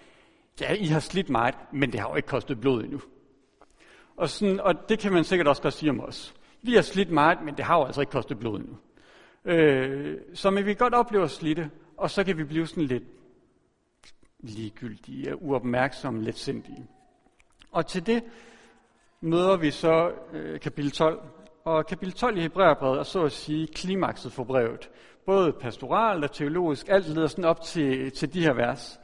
ja, 0.62 0.74
I 0.74 0.86
har 0.86 1.00
slidt 1.00 1.29
meget, 1.29 1.55
men 1.72 1.91
det 1.91 2.00
har 2.00 2.10
jo 2.10 2.15
ikke 2.15 2.27
kostet 2.27 2.62
blod 2.62 2.83
endnu. 2.83 3.01
Og, 4.17 4.29
sådan, 4.29 4.60
og 4.60 4.89
det 4.89 5.00
kan 5.00 5.13
man 5.13 5.24
sikkert 5.24 5.48
også 5.48 5.62
godt 5.62 5.74
sige 5.74 5.89
om 5.89 6.00
os. 6.00 6.33
Vi 6.63 6.74
har 6.74 6.82
slidt 6.82 7.12
meget, 7.12 7.38
men 7.43 7.58
det 7.58 7.65
har 7.65 7.77
jo 7.77 7.86
altså 7.86 8.01
ikke 8.01 8.12
kostet 8.12 8.39
blod 8.39 8.60
nu. 8.60 8.77
Øh, 9.46 10.17
så 10.34 10.50
men 10.50 10.65
vi 10.65 10.74
godt 10.74 10.93
opleve 10.93 11.24
at 11.24 11.32
slitte, 11.32 11.72
og 11.98 12.10
så 12.10 12.24
kan 12.24 12.38
vi 12.38 12.43
blive 12.43 12.67
sådan 12.67 12.84
lidt 12.84 13.03
ligegyldige, 14.39 15.41
uopmærksomme, 15.41 16.24
lidt 16.24 16.39
sindige. 16.39 16.88
Og 17.72 17.88
til 17.88 18.05
det 18.05 18.24
møder 19.22 19.58
vi 19.58 19.72
så 19.72 20.12
øh, 20.34 20.60
kapitel 20.60 20.91
12. 20.91 21.22
Og 21.65 21.86
kapitel 21.86 22.13
12 22.13 22.38
i 22.38 22.41
Hebræerbrevet 22.41 23.00
er 23.00 23.03
så 23.03 23.24
at 23.24 23.32
sige 23.32 23.67
klimakset 23.67 24.32
for 24.32 24.43
brevet. 24.43 24.89
Både 25.25 25.53
pastoralt 25.53 26.24
og 26.24 26.32
teologisk, 26.32 26.89
alt 26.89 27.08
leder 27.08 27.27
sådan 27.27 27.46
op 27.46 27.62
til, 27.62 28.12
til 28.12 28.34
de 28.34 28.41
her 28.41 28.53
vers. 28.53 29.00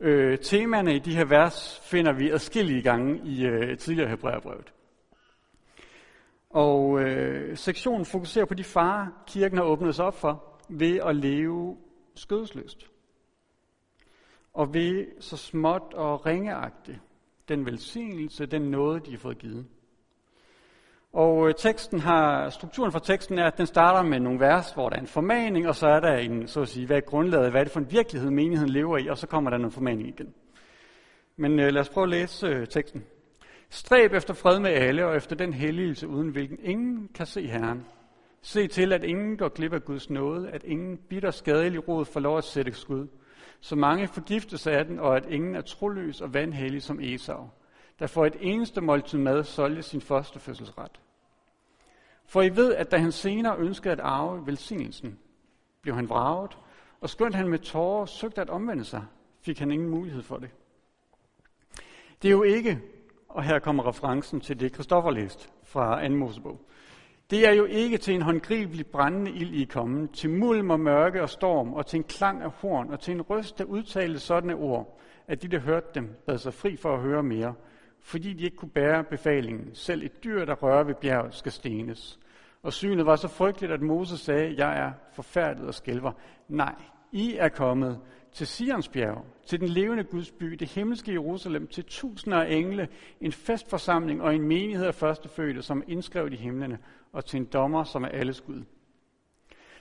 Øh, 0.00 0.38
temaerne 0.38 0.94
i 0.94 0.98
de 0.98 1.16
her 1.16 1.24
vers 1.24 1.80
finder 1.82 2.12
vi 2.12 2.30
adskillige 2.30 2.82
gange 2.82 3.20
i 3.24 3.46
øh, 3.46 3.78
tidligere 3.78 4.08
Hebræerbrevet. 4.10 4.72
Og 6.56 7.00
øh, 7.00 7.56
sektionen 7.56 8.04
fokuserer 8.04 8.44
på 8.44 8.54
de 8.54 8.64
farer, 8.64 9.06
kirken 9.26 9.58
har 9.58 9.64
åbnet 9.64 9.94
sig 9.94 10.04
op 10.04 10.14
for 10.14 10.44
ved 10.68 11.00
at 11.06 11.16
leve 11.16 11.76
skødesløst. 12.14 12.90
Og 14.54 14.74
ved 14.74 15.06
så 15.20 15.36
småt 15.36 15.94
og 15.94 16.26
ringeagte 16.26 17.00
den 17.48 17.66
velsignelse, 17.66 18.46
den 18.46 18.62
nåde, 18.62 19.00
de 19.00 19.10
har 19.10 19.18
fået 19.18 19.38
givet. 19.38 19.66
Og 21.12 21.48
øh, 21.48 21.54
teksten 21.54 22.00
har, 22.00 22.50
strukturen 22.50 22.92
for 22.92 22.98
teksten 22.98 23.38
er, 23.38 23.46
at 23.46 23.58
den 23.58 23.66
starter 23.66 24.02
med 24.02 24.20
nogle 24.20 24.40
vers, 24.40 24.70
hvor 24.70 24.88
der 24.88 24.96
er 24.96 25.00
en 25.00 25.06
formaning, 25.06 25.68
og 25.68 25.74
så 25.74 25.86
er 25.86 26.00
der 26.00 26.16
en, 26.16 26.48
så 26.48 26.60
at 26.60 26.68
sige, 26.68 26.86
hvad 26.86 26.96
er 26.96 27.00
grundlaget, 27.00 27.50
hvad 27.50 27.60
er 27.60 27.64
det 27.64 27.72
for 27.72 27.80
en 27.80 27.92
virkelighed, 27.92 28.30
menigheden 28.30 28.72
lever 28.72 28.98
i, 28.98 29.06
og 29.06 29.18
så 29.18 29.26
kommer 29.26 29.50
der 29.50 29.56
en 29.58 29.70
formaning 29.70 30.08
igen. 30.08 30.34
Men 31.36 31.60
øh, 31.60 31.72
lad 31.72 31.80
os 31.80 31.88
prøve 31.88 32.04
at 32.04 32.10
læse 32.10 32.46
øh, 32.46 32.66
teksten. 32.66 33.04
Stræb 33.70 34.12
efter 34.12 34.34
fred 34.34 34.60
med 34.60 34.70
alle, 34.70 35.06
og 35.06 35.16
efter 35.16 35.36
den 35.36 35.52
helligelse, 35.52 36.08
uden 36.08 36.28
hvilken 36.28 36.58
ingen 36.62 37.08
kan 37.14 37.26
se 37.26 37.46
Herren. 37.46 37.86
Se 38.42 38.66
til, 38.66 38.92
at 38.92 39.04
ingen 39.04 39.36
går 39.36 39.48
glip 39.48 39.72
af 39.72 39.84
Guds 39.84 40.10
nåde, 40.10 40.50
at 40.50 40.64
ingen 40.64 40.96
bitter 40.96 41.30
skadelig 41.30 41.88
rod 41.88 42.04
får 42.04 42.20
lov 42.20 42.38
at 42.38 42.44
sætte 42.44 42.72
skud. 42.72 43.06
Så 43.60 43.76
mange 43.76 44.08
forgiftes 44.08 44.66
af 44.66 44.84
den, 44.84 44.98
og 44.98 45.16
at 45.16 45.26
ingen 45.26 45.54
er 45.54 45.60
troløs 45.60 46.20
og 46.20 46.34
vandhellig 46.34 46.82
som 46.82 47.00
Esau, 47.00 47.48
der 47.98 48.06
får 48.06 48.26
et 48.26 48.36
eneste 48.40 48.80
måltid 48.80 49.18
mad 49.18 49.44
solgte 49.44 49.82
sin 49.82 50.00
første 50.00 50.40
fødselsret. 50.40 51.00
For 52.26 52.42
I 52.42 52.56
ved, 52.56 52.74
at 52.74 52.90
da 52.90 52.98
han 52.98 53.12
senere 53.12 53.58
ønskede 53.58 53.92
at 53.92 54.00
arve 54.00 54.46
velsignelsen, 54.46 55.18
blev 55.82 55.94
han 55.94 56.08
vraget, 56.08 56.58
og 57.00 57.10
skønt 57.10 57.34
han 57.34 57.48
med 57.48 57.58
tårer 57.58 58.06
søgte 58.06 58.40
at 58.40 58.50
omvende 58.50 58.84
sig, 58.84 59.04
fik 59.40 59.58
han 59.58 59.70
ingen 59.70 59.88
mulighed 59.88 60.22
for 60.22 60.36
det. 60.36 60.50
Det 62.22 62.28
er 62.28 62.32
jo 62.32 62.42
ikke, 62.42 62.80
og 63.36 63.42
her 63.42 63.58
kommer 63.58 63.88
referencen 63.88 64.40
til 64.40 64.60
det, 64.60 64.72
Kristoffer 64.72 65.10
læste 65.10 65.48
fra 65.64 66.08
2. 66.08 66.14
Mosebog. 66.14 66.60
Det 67.30 67.48
er 67.48 67.52
jo 67.52 67.64
ikke 67.64 67.98
til 67.98 68.14
en 68.14 68.22
håndgribelig 68.22 68.86
brændende 68.86 69.30
ild 69.30 69.54
i 69.54 69.64
kommen, 69.64 70.08
til 70.08 70.30
mulm 70.30 70.70
og 70.70 70.80
mørke 70.80 71.22
og 71.22 71.30
storm, 71.30 71.72
og 71.74 71.86
til 71.86 71.96
en 71.96 72.04
klang 72.04 72.42
af 72.42 72.50
horn, 72.50 72.90
og 72.90 73.00
til 73.00 73.14
en 73.14 73.22
røst, 73.22 73.58
der 73.58 73.64
udtalte 73.64 74.18
sådanne 74.18 74.54
ord, 74.54 75.00
at 75.28 75.42
de, 75.42 75.48
der 75.48 75.58
hørte 75.58 75.86
dem, 75.94 76.14
bad 76.26 76.38
sig 76.38 76.54
fri 76.54 76.76
for 76.76 76.94
at 76.94 77.00
høre 77.00 77.22
mere, 77.22 77.54
fordi 78.00 78.32
de 78.32 78.44
ikke 78.44 78.56
kunne 78.56 78.70
bære 78.70 79.04
befalingen. 79.04 79.70
Selv 79.74 80.02
et 80.02 80.24
dyr, 80.24 80.44
der 80.44 80.54
rører 80.54 80.84
ved 80.84 80.94
bjerget, 80.94 81.34
skal 81.34 81.52
stenes. 81.52 82.18
Og 82.62 82.72
synet 82.72 83.06
var 83.06 83.16
så 83.16 83.28
frygteligt, 83.28 83.72
at 83.72 83.82
Moses 83.82 84.20
sagde, 84.20 84.54
jeg 84.58 84.78
er 84.78 84.92
forfærdet 85.12 85.66
og 85.66 85.74
skælver. 85.74 86.12
Nej, 86.48 86.74
I 87.12 87.36
er 87.38 87.48
kommet 87.48 88.00
til 88.36 88.46
Sions 88.46 88.88
bjerg, 88.88 89.24
til 89.46 89.60
den 89.60 89.68
levende 89.68 90.04
Guds 90.04 90.30
by, 90.30 90.46
det 90.46 90.68
himmelske 90.68 91.12
Jerusalem, 91.12 91.66
til 91.66 91.84
tusinder 91.84 92.42
af 92.42 92.54
engle, 92.54 92.88
en 93.20 93.32
festforsamling 93.32 94.22
og 94.22 94.34
en 94.34 94.42
menighed 94.42 94.86
af 94.86 94.94
førstefødte, 94.94 95.62
som 95.62 95.78
er 95.78 95.84
indskrevet 95.88 96.32
i 96.32 96.36
himlene, 96.36 96.78
og 97.12 97.24
til 97.24 97.40
en 97.40 97.44
dommer, 97.44 97.84
som 97.84 98.04
er 98.04 98.08
alles 98.08 98.40
Gud. 98.40 98.62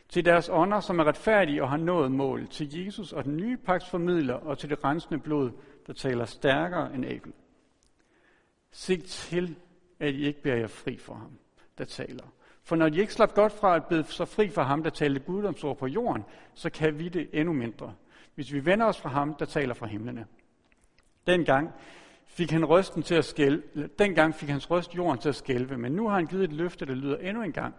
Til 0.09 0.25
deres 0.25 0.49
ånder, 0.49 0.79
som 0.79 0.99
er 0.99 1.03
retfærdige 1.03 1.63
og 1.63 1.69
har 1.69 1.77
nået 1.77 2.11
mål, 2.11 2.47
til 2.47 2.85
Jesus 2.85 3.13
og 3.13 3.23
den 3.23 3.37
nye 3.37 3.57
pagts 3.57 3.89
formidler, 3.89 4.33
og 4.33 4.57
til 4.57 4.69
det 4.69 4.83
rensende 4.83 5.19
blod, 5.19 5.51
der 5.87 5.93
taler 5.93 6.25
stærkere 6.25 6.95
end 6.95 7.05
Abel. 7.05 7.33
Sig 8.71 9.03
til, 9.03 9.55
at 9.99 10.13
I 10.13 10.25
ikke 10.25 10.41
bærer 10.41 10.57
jer 10.57 10.67
fri 10.67 10.97
for 10.97 11.13
ham, 11.13 11.39
der 11.77 11.85
taler. 11.85 12.25
For 12.63 12.75
når 12.75 12.89
de 12.89 12.99
ikke 12.99 13.13
slap 13.13 13.33
godt 13.33 13.51
fra 13.51 13.75
at 13.75 13.85
blive 13.85 14.03
så 14.03 14.25
fri 14.25 14.49
for 14.49 14.61
ham, 14.61 14.83
der 14.83 14.89
talte 14.89 15.19
guddomsord 15.19 15.77
på 15.77 15.87
jorden, 15.87 16.23
så 16.53 16.69
kan 16.69 16.99
vi 16.99 17.09
det 17.09 17.29
endnu 17.33 17.53
mindre, 17.53 17.93
hvis 18.35 18.53
vi 18.53 18.65
vender 18.65 18.85
os 18.85 19.01
fra 19.01 19.09
ham, 19.09 19.35
der 19.35 19.45
taler 19.45 19.73
fra 19.73 19.85
himlene. 19.85 20.25
Dengang 21.27 21.71
fik 22.25 22.51
han 22.51 22.65
røsten 22.65 23.03
til 23.03 23.15
at 23.15 23.25
skælve, 23.25 23.87
dengang 23.99 24.35
fik 24.35 24.49
hans 24.49 24.71
røst 24.71 24.95
jorden 24.95 25.21
til 25.21 25.29
at 25.29 25.35
skælve, 25.35 25.77
men 25.77 25.91
nu 25.91 26.07
har 26.07 26.15
han 26.15 26.25
givet 26.25 26.43
et 26.43 26.53
løfte, 26.53 26.85
der 26.85 26.95
lyder 26.95 27.17
endnu 27.17 27.43
en 27.43 27.51
gang, 27.51 27.75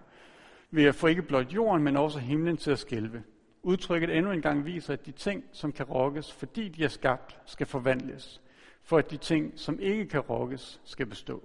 ved 0.70 0.84
at 0.84 0.94
få 0.94 1.06
ikke 1.06 1.22
blot 1.22 1.52
jorden, 1.52 1.82
men 1.82 1.96
også 1.96 2.18
himlen 2.18 2.56
til 2.56 2.70
at 2.70 2.78
skælve. 2.78 3.22
Udtrykket 3.62 4.16
endnu 4.16 4.32
en 4.32 4.42
gang 4.42 4.64
viser, 4.64 4.92
at 4.92 5.06
de 5.06 5.12
ting, 5.12 5.44
som 5.52 5.72
kan 5.72 5.86
rokkes, 5.86 6.32
fordi 6.32 6.68
de 6.68 6.84
er 6.84 6.88
skabt, 6.88 7.38
skal 7.46 7.66
forvandles, 7.66 8.42
for 8.82 8.98
at 8.98 9.10
de 9.10 9.16
ting, 9.16 9.52
som 9.56 9.80
ikke 9.80 10.06
kan 10.06 10.20
rokkes, 10.20 10.80
skal 10.84 11.06
bestå. 11.06 11.44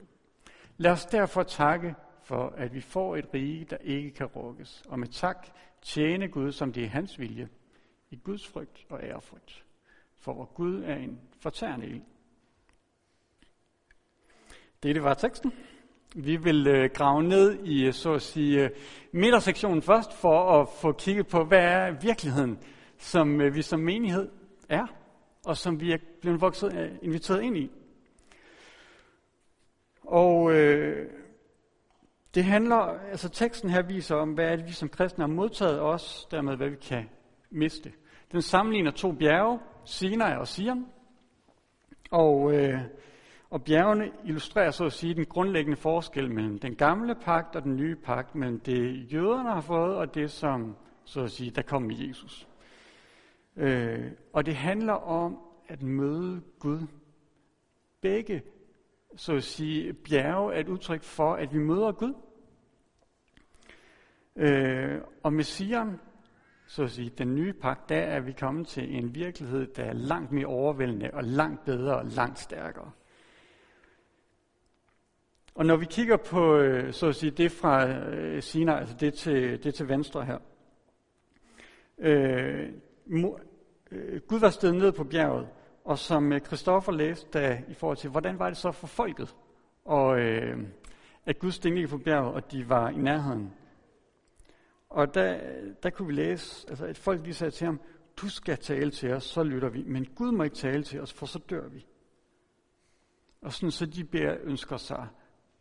Lad 0.78 0.92
os 0.92 1.06
derfor 1.06 1.44
takke 1.44 1.96
for, 2.24 2.54
at 2.58 2.74
vi 2.74 2.82
får 2.82 3.16
et 3.16 3.34
rige, 3.34 3.66
der 3.70 3.78
ikke 3.78 4.12
kan 4.12 4.26
rokkes, 4.26 4.84
og 4.88 5.00
med 5.00 5.08
tak 5.08 5.48
tjene 5.82 6.28
Gud, 6.28 6.52
som 6.52 6.74
det 6.74 6.84
er 6.84 6.88
hans 6.88 7.20
vilje, 7.20 7.50
i 8.12 8.20
Guds 8.24 8.48
frygt 8.48 8.86
og 8.90 9.04
ærefrygt. 9.04 9.64
For 10.18 10.34
hvor 10.34 10.46
Gud 10.46 10.84
er 10.84 10.96
en 10.96 11.20
fortærende 11.40 11.88
ild. 11.88 12.02
Det 14.84 15.04
var 15.04 15.14
teksten. 15.14 15.54
Vi 16.16 16.36
vil 16.36 16.68
øh, 16.68 16.90
grave 16.94 17.24
ned 17.24 17.66
i, 17.66 17.92
så 17.92 18.14
at 18.14 18.22
sige, 18.22 18.64
øh, 18.64 18.70
midtersektionen 19.12 19.82
først, 19.82 20.14
for 20.14 20.62
at 20.62 20.70
få 20.70 20.92
kigget 20.92 21.28
på, 21.28 21.44
hvad 21.44 21.64
er 21.64 21.92
virkeligheden, 21.92 22.60
som 22.98 23.42
øh, 23.42 23.56
vi 23.56 23.62
som 23.62 23.80
menighed 23.80 24.30
er, 24.70 24.88
og 25.46 25.58
som 25.58 25.80
vi 25.80 25.92
er 25.92 25.98
blevet 26.22 26.42
vokset, 26.42 26.74
øh, 26.74 26.92
inviteret 27.02 27.42
ind 27.42 27.58
i. 27.58 27.72
Og 30.04 30.54
øh, 30.54 31.10
det 32.36 32.44
handler, 32.44 32.76
altså 32.76 33.30
teksten 33.30 33.70
her 33.70 33.82
viser 33.82 34.16
om, 34.16 34.34
hvad 34.34 34.46
er 34.46 34.56
det, 34.56 34.68
vi 34.68 34.72
som 34.72 34.90
kristne 34.90 35.24
har 35.24 35.34
modtaget 35.34 35.82
os, 35.82 36.28
dermed 36.32 36.56
hvad 36.56 36.70
vi 36.70 36.76
kan 36.76 37.10
miste. 37.50 37.92
Den 38.32 38.42
sammenligner 38.42 38.92
to 38.92 39.12
bjerge, 39.12 39.60
Sinai 39.86 40.36
og 40.36 40.48
Sion. 40.48 40.88
Og, 42.12 42.54
øh, 42.54 42.82
og 43.50 43.64
bjergene 43.64 44.12
illustrerer 44.26 44.72
så 44.72 44.86
at 44.86 44.94
sige 44.94 45.16
den 45.16 45.26
grundlæggende 45.26 45.78
forskel 45.78 46.32
mellem 46.32 46.60
den 46.60 46.76
gamle 46.76 47.16
pagt 47.16 47.56
og 47.56 47.64
den 47.64 47.76
nye 47.76 47.96
pagt, 47.96 48.36
mellem 48.36 48.60
det 48.60 49.14
jøderne 49.14 49.50
har 49.50 49.62
fået 49.62 49.96
og 49.96 50.16
det, 50.16 50.32
som 50.32 50.76
så 51.06 51.22
at 51.22 51.32
sige, 51.32 51.52
der 51.52 51.62
kom 51.62 51.82
med 51.82 51.96
Jesus. 51.96 52.48
Øh, 53.58 54.12
og 54.34 54.46
det 54.46 54.56
handler 54.56 54.94
om 54.94 55.38
at 55.68 55.82
møde 55.82 56.42
Gud. 56.60 56.88
Begge 58.02 58.44
så 59.16 59.34
at 59.34 59.44
sige, 59.44 59.94
bjerge 59.94 60.54
er 60.54 60.60
et 60.60 60.70
udtryk 60.70 61.04
for, 61.04 61.34
at 61.34 61.54
vi 61.54 61.60
møder 61.60 61.92
Gud. 61.92 62.14
Øh, 64.36 65.02
og 65.24 65.34
med 65.34 65.44
Sion, 65.44 66.00
så 66.72 66.84
at 66.84 66.92
sige, 66.92 67.10
den 67.10 67.36
nye 67.36 67.54
pagt, 67.54 67.90
der 67.90 67.98
er 67.98 68.20
vi 68.20 68.32
kommet 68.32 68.68
til 68.68 68.96
en 68.96 69.16
virkelighed, 69.16 69.68
der 69.68 69.84
er 69.84 69.94
langt 69.94 70.32
mere 70.32 70.46
overvældende 70.46 71.10
og 71.14 71.24
langt 71.24 71.66
bedre 71.66 71.98
og 71.98 72.06
langt 72.06 72.40
stærkere. 72.40 72.92
Og 75.56 75.66
når 75.66 75.76
vi 75.76 75.86
kigger 75.86 76.18
på, 76.18 76.58
øh, 76.58 76.94
så 76.94 77.08
at 77.08 77.16
sige, 77.16 77.32
det 77.32 77.52
fra 77.52 77.88
øh, 77.88 78.42
Sinai, 78.42 78.80
altså 78.80 78.96
det 79.00 79.14
til, 79.14 79.64
det 79.64 79.74
til 79.74 79.90
venstre 79.90 80.26
her. 80.26 80.38
Øh, 81.98 82.70
øh 83.92 84.22
Gud 84.28 84.40
var 84.40 84.50
stedet 84.50 84.76
ned 84.76 84.92
på 84.92 85.04
bjerget, 85.04 85.48
og 85.86 85.98
som 85.98 86.34
Kristoffer 86.44 86.92
læste 86.92 87.40
da, 87.40 87.62
i 87.68 87.74
forhold 87.74 87.98
til, 87.98 88.10
hvordan 88.10 88.40
var 88.40 88.48
det 88.48 88.58
så 88.58 88.72
for 88.72 88.88
folket, 88.88 89.36
og 89.86 90.20
øh, 90.20 90.58
at 91.26 91.40
Gud 91.40 91.52
steg 91.52 91.90
på 91.90 91.98
bjerget, 91.98 92.34
og 92.34 92.52
de 92.52 92.70
var 92.70 92.90
i 92.90 92.98
nærheden. 92.98 93.54
Og 94.92 95.14
der, 95.14 95.40
der 95.84 95.90
kunne 95.90 96.08
vi 96.08 96.14
læse, 96.14 96.70
altså 96.70 96.86
at 96.86 96.98
folk 96.98 97.22
lige 97.22 97.34
sagde 97.34 97.52
til 97.52 97.66
ham, 97.66 97.82
du 98.22 98.30
skal 98.30 98.58
tale 98.58 98.92
til 98.92 99.14
os, 99.14 99.24
så 99.24 99.44
lytter 99.44 99.70
vi, 99.70 99.84
men 99.84 100.06
Gud 100.06 100.32
må 100.32 100.44
ikke 100.44 100.56
tale 100.56 100.84
til 100.84 101.02
os, 101.02 101.14
for 101.14 101.26
så 101.26 101.40
dør 101.40 101.68
vi. 101.68 101.86
Og 103.42 103.54
sådan 103.54 103.72
så 103.72 103.86
de 103.86 104.04
beder, 104.04 104.38
ønsker 104.42 104.78
sig 104.78 105.08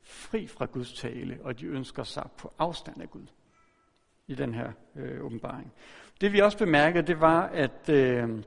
fri 0.03 0.47
fra 0.47 0.67
Guds 0.67 0.93
tale, 0.93 1.39
og 1.45 1.61
de 1.61 1.67
ønsker 1.67 2.03
sig 2.03 2.31
på 2.39 2.53
afstand 2.59 3.03
af 3.03 3.11
Gud 3.11 3.27
i 4.27 4.35
den 4.35 4.55
her 4.55 4.73
øh, 4.97 5.25
åbenbaring. 5.25 5.73
Det 6.21 6.33
vi 6.33 6.41
også 6.41 6.59
bemærkede, 6.59 7.07
det 7.07 7.21
var, 7.21 7.47
at, 7.47 7.89
øh, 7.89 8.43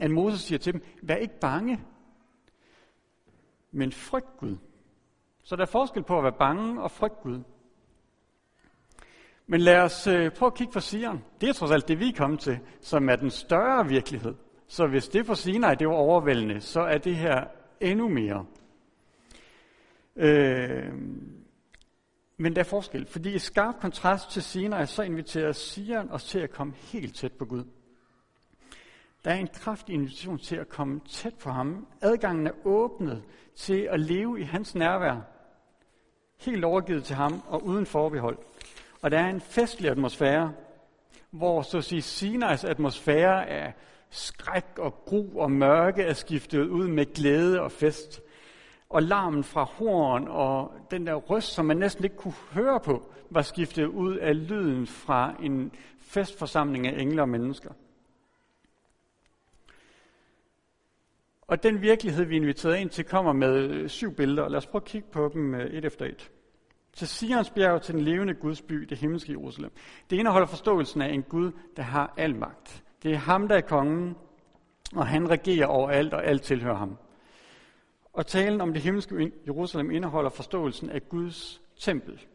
at 0.00 0.10
Moses 0.10 0.40
siger 0.40 0.58
til 0.58 0.72
dem, 0.72 0.82
vær 1.02 1.16
ikke 1.16 1.38
bange, 1.40 1.84
men 3.70 3.92
frygt 3.92 4.36
Gud. 4.38 4.56
Så 5.42 5.56
der 5.56 5.62
er 5.62 5.66
forskel 5.66 6.02
på 6.02 6.18
at 6.18 6.24
være 6.24 6.38
bange 6.38 6.82
og 6.82 6.90
frygt 6.90 7.20
Gud. 7.22 7.42
Men 9.46 9.60
lad 9.60 9.78
os 9.78 10.06
øh, 10.06 10.30
prøve 10.30 10.46
at 10.46 10.54
kigge 10.54 10.72
på 10.72 10.80
Sion. 10.80 11.24
Det 11.40 11.48
er 11.48 11.52
trods 11.52 11.70
alt 11.70 11.88
det, 11.88 12.00
vi 12.00 12.08
er 12.08 12.16
kommet 12.16 12.40
til, 12.40 12.58
som 12.80 13.08
er 13.08 13.16
den 13.16 13.30
større 13.30 13.88
virkelighed. 13.88 14.34
Så 14.68 14.86
hvis 14.86 15.08
det 15.08 15.26
for 15.26 15.34
Sinai 15.34 15.74
det 15.74 15.88
var 15.88 15.94
overvældende, 15.94 16.60
så 16.60 16.80
er 16.80 16.98
det 16.98 17.16
her 17.16 17.44
endnu 17.80 18.08
mere. 18.08 18.46
Øh, 20.16 20.92
men 22.36 22.54
der 22.54 22.60
er 22.60 22.64
forskel, 22.64 23.06
fordi 23.06 23.34
i 23.34 23.38
skarp 23.38 23.74
kontrast 23.80 24.30
til 24.30 24.42
Sinai, 24.42 24.86
så 24.86 25.02
inviterer 25.02 25.52
Sion 25.52 26.10
os 26.10 26.24
til 26.24 26.38
at 26.38 26.50
komme 26.50 26.74
helt 26.74 27.16
tæt 27.16 27.32
på 27.32 27.44
Gud. 27.44 27.64
Der 29.24 29.30
er 29.30 29.36
en 29.36 29.48
kraftig 29.54 29.94
invitation 29.94 30.38
til 30.38 30.56
at 30.56 30.68
komme 30.68 31.00
tæt 31.08 31.34
på 31.34 31.50
ham. 31.50 31.86
Adgangen 32.00 32.46
er 32.46 32.52
åbnet 32.64 33.22
til 33.56 33.88
at 33.90 34.00
leve 34.00 34.40
i 34.40 34.42
hans 34.42 34.74
nærvær. 34.74 35.20
Helt 36.40 36.64
overgivet 36.64 37.04
til 37.04 37.16
ham 37.16 37.42
og 37.48 37.64
uden 37.64 37.86
forbehold. 37.86 38.38
Og 39.02 39.10
der 39.10 39.18
er 39.18 39.28
en 39.30 39.40
festlig 39.40 39.90
atmosfære, 39.90 40.52
hvor 41.30 41.62
så 41.62 41.78
at 41.78 41.84
sige 41.84 42.02
Sinais 42.02 42.64
atmosfære 42.64 43.48
af 43.48 43.74
skræk 44.10 44.78
og 44.78 44.94
gru 45.04 45.40
og 45.40 45.50
mørke 45.50 46.02
er 46.02 46.12
skiftet 46.12 46.68
ud 46.68 46.88
med 46.88 47.14
glæde 47.14 47.60
og 47.60 47.72
fest. 47.72 48.22
Og 48.88 49.02
larmen 49.02 49.44
fra 49.44 49.64
horn 49.64 50.28
og 50.28 50.72
den 50.90 51.06
der 51.06 51.14
røst, 51.14 51.54
som 51.54 51.64
man 51.64 51.76
næsten 51.76 52.04
ikke 52.04 52.16
kunne 52.16 52.34
høre 52.52 52.80
på, 52.80 53.10
var 53.30 53.42
skiftet 53.42 53.86
ud 53.86 54.16
af 54.16 54.48
lyden 54.48 54.86
fra 54.86 55.34
en 55.42 55.72
festforsamling 55.98 56.86
af 56.86 57.00
engle 57.00 57.22
og 57.22 57.28
mennesker. 57.28 57.70
Og 61.48 61.62
den 61.62 61.82
virkelighed, 61.82 62.24
vi 62.24 62.36
er 62.36 62.40
inviteret 62.40 62.76
ind 62.76 62.90
til, 62.90 63.04
kommer 63.04 63.32
med 63.32 63.88
syv 63.88 64.14
billeder. 64.14 64.48
Lad 64.48 64.58
os 64.58 64.66
prøve 64.66 64.82
at 64.82 64.88
kigge 64.88 65.08
på 65.12 65.30
dem 65.34 65.54
øh, 65.54 65.66
et 65.66 65.84
efter 65.84 66.06
et. 66.06 66.30
Til 66.96 67.08
Sions 67.08 67.50
bjerg, 67.50 67.82
til 67.82 67.94
den 67.94 68.02
levende 68.02 68.34
Guds 68.34 68.62
by, 68.62 68.74
det 68.74 68.98
himmelske 68.98 69.32
Jerusalem. 69.32 69.70
Det 70.10 70.16
indeholder 70.16 70.46
forståelsen 70.46 71.02
af 71.02 71.08
en 71.08 71.22
Gud, 71.22 71.52
der 71.76 71.82
har 71.82 72.14
al 72.16 72.36
magt. 72.36 72.84
Det 73.02 73.12
er 73.12 73.16
ham, 73.16 73.48
der 73.48 73.56
er 73.56 73.60
kongen, 73.60 74.16
og 74.94 75.06
han 75.06 75.30
regerer 75.30 75.66
over 75.66 75.90
alt, 75.90 76.14
og 76.14 76.26
alt 76.26 76.42
tilhører 76.42 76.76
ham. 76.76 76.96
Og 78.12 78.26
talen 78.26 78.60
om 78.60 78.72
det 78.72 78.82
himmelske 78.82 79.32
Jerusalem 79.46 79.90
indeholder 79.90 80.30
forståelsen 80.30 80.90
af 80.90 81.08
Guds 81.08 81.62
tempel, 81.78 82.26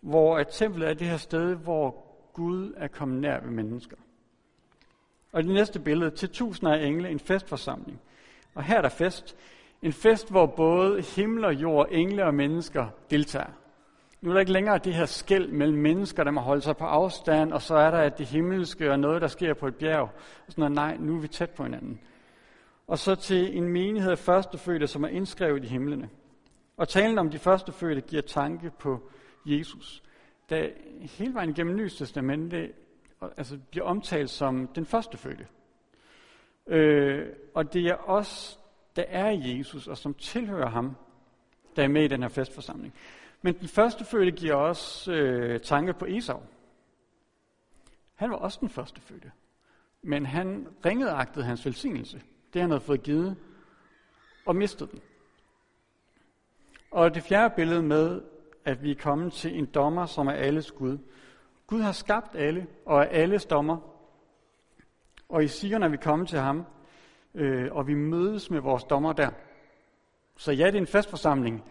hvor 0.00 0.38
at 0.38 0.48
templet 0.50 0.88
er 0.88 0.94
det 0.94 1.06
her 1.06 1.16
sted, 1.16 1.54
hvor 1.54 2.06
Gud 2.32 2.74
er 2.76 2.88
kommet 2.88 3.20
nær 3.20 3.40
ved 3.40 3.50
mennesker. 3.50 3.96
Og 5.32 5.42
det 5.42 5.52
næste 5.52 5.80
billede, 5.80 6.10
til 6.10 6.28
tusinder 6.28 6.74
af 6.74 6.86
engle, 6.86 7.10
en 7.10 7.20
festforsamling. 7.20 8.00
Og 8.54 8.62
her 8.62 8.76
er 8.76 8.82
der 8.82 8.88
fest. 8.88 9.36
En 9.82 9.92
fest, 9.92 10.30
hvor 10.30 10.46
både 10.46 11.02
himmel 11.02 11.44
og 11.44 11.54
jord, 11.54 11.88
engle 11.90 12.24
og 12.24 12.34
mennesker 12.34 12.86
deltager. 13.10 13.59
Nu 14.20 14.30
er 14.30 14.32
der 14.32 14.40
ikke 14.40 14.52
længere 14.52 14.78
det 14.78 14.94
her 14.94 15.06
skæld 15.06 15.48
mellem 15.48 15.78
mennesker, 15.78 16.24
der 16.24 16.30
må 16.30 16.40
holde 16.40 16.62
sig 16.62 16.76
på 16.76 16.84
afstand, 16.84 17.52
og 17.52 17.62
så 17.62 17.74
er 17.74 17.90
der 17.90 18.08
det 18.08 18.26
himmelske 18.26 18.90
og 18.90 18.98
noget, 18.98 19.22
der 19.22 19.28
sker 19.28 19.54
på 19.54 19.66
et 19.66 19.74
bjerg. 19.74 20.10
Og 20.46 20.52
sådan 20.52 20.62
noget, 20.62 20.74
nej, 20.74 20.96
nu 20.96 21.16
er 21.16 21.20
vi 21.20 21.28
tæt 21.28 21.50
på 21.50 21.62
hinanden. 21.62 22.00
Og 22.86 22.98
så 22.98 23.14
til 23.14 23.56
en 23.56 23.68
menighed 23.68 24.10
af 24.10 24.18
førstefødte, 24.18 24.86
som 24.86 25.04
er 25.04 25.08
indskrevet 25.08 25.64
i 25.64 25.66
himlene. 25.66 26.08
Og 26.76 26.88
talen 26.88 27.18
om 27.18 27.30
de 27.30 27.38
førstefødte 27.38 28.00
giver 28.00 28.22
tanke 28.22 28.70
på 28.78 29.10
Jesus, 29.46 30.02
der 30.50 30.68
hele 31.00 31.34
vejen 31.34 31.50
igennem 31.50 31.76
Nye 31.76 31.88
Testamentet 31.88 32.72
altså, 33.36 33.58
bliver 33.70 33.84
omtalt 33.84 34.30
som 34.30 34.66
den 34.66 34.86
førstefødte. 34.86 35.46
Øh, 36.66 37.26
og 37.54 37.72
det 37.72 37.86
er 37.86 38.10
os, 38.10 38.60
der 38.96 39.04
er 39.08 39.30
Jesus, 39.30 39.86
og 39.86 39.98
som 39.98 40.14
tilhører 40.14 40.68
ham, 40.68 40.96
der 41.76 41.82
er 41.82 41.88
med 41.88 42.04
i 42.04 42.08
den 42.08 42.22
her 42.22 42.28
festforsamling. 42.28 42.94
Men 43.42 43.58
den 43.58 43.68
første 43.68 44.04
fødte 44.04 44.30
giver 44.30 44.54
også 44.54 45.12
øh, 45.12 45.60
tanke 45.60 45.92
på 45.92 46.06
Esau. 46.08 46.40
Han 48.14 48.30
var 48.30 48.36
også 48.36 48.58
den 48.60 48.68
første 48.68 49.00
fødte. 49.00 49.32
Men 50.02 50.26
han 50.26 50.68
ringede 50.84 51.42
hans 51.44 51.66
velsignelse. 51.66 52.22
Det 52.52 52.60
han 52.60 52.70
havde 52.70 52.80
fået 52.80 53.02
givet, 53.02 53.36
og 54.46 54.56
mistede 54.56 54.90
den. 54.90 55.00
Og 56.90 57.14
det 57.14 57.22
fjerde 57.22 57.54
billede 57.56 57.82
med, 57.82 58.22
at 58.64 58.82
vi 58.82 58.90
er 58.90 58.94
kommet 58.94 59.32
til 59.32 59.58
en 59.58 59.66
dommer, 59.66 60.06
som 60.06 60.26
er 60.26 60.32
alles 60.32 60.70
Gud. 60.70 60.98
Gud 61.66 61.80
har 61.80 61.92
skabt 61.92 62.36
alle, 62.36 62.66
og 62.86 63.00
er 63.00 63.08
alles 63.08 63.46
dommer. 63.46 63.78
Og 65.28 65.44
i 65.44 65.48
Sion 65.48 65.82
er 65.82 65.88
vi 65.88 65.96
kommet 65.96 66.28
til 66.28 66.38
ham, 66.38 66.64
øh, 67.34 67.72
og 67.72 67.86
vi 67.86 67.94
mødes 67.94 68.50
med 68.50 68.60
vores 68.60 68.84
dommer 68.84 69.12
der. 69.12 69.30
Så 70.36 70.52
ja, 70.52 70.66
det 70.66 70.74
er 70.74 70.80
en 70.80 70.86
festforsamling, 70.86 71.64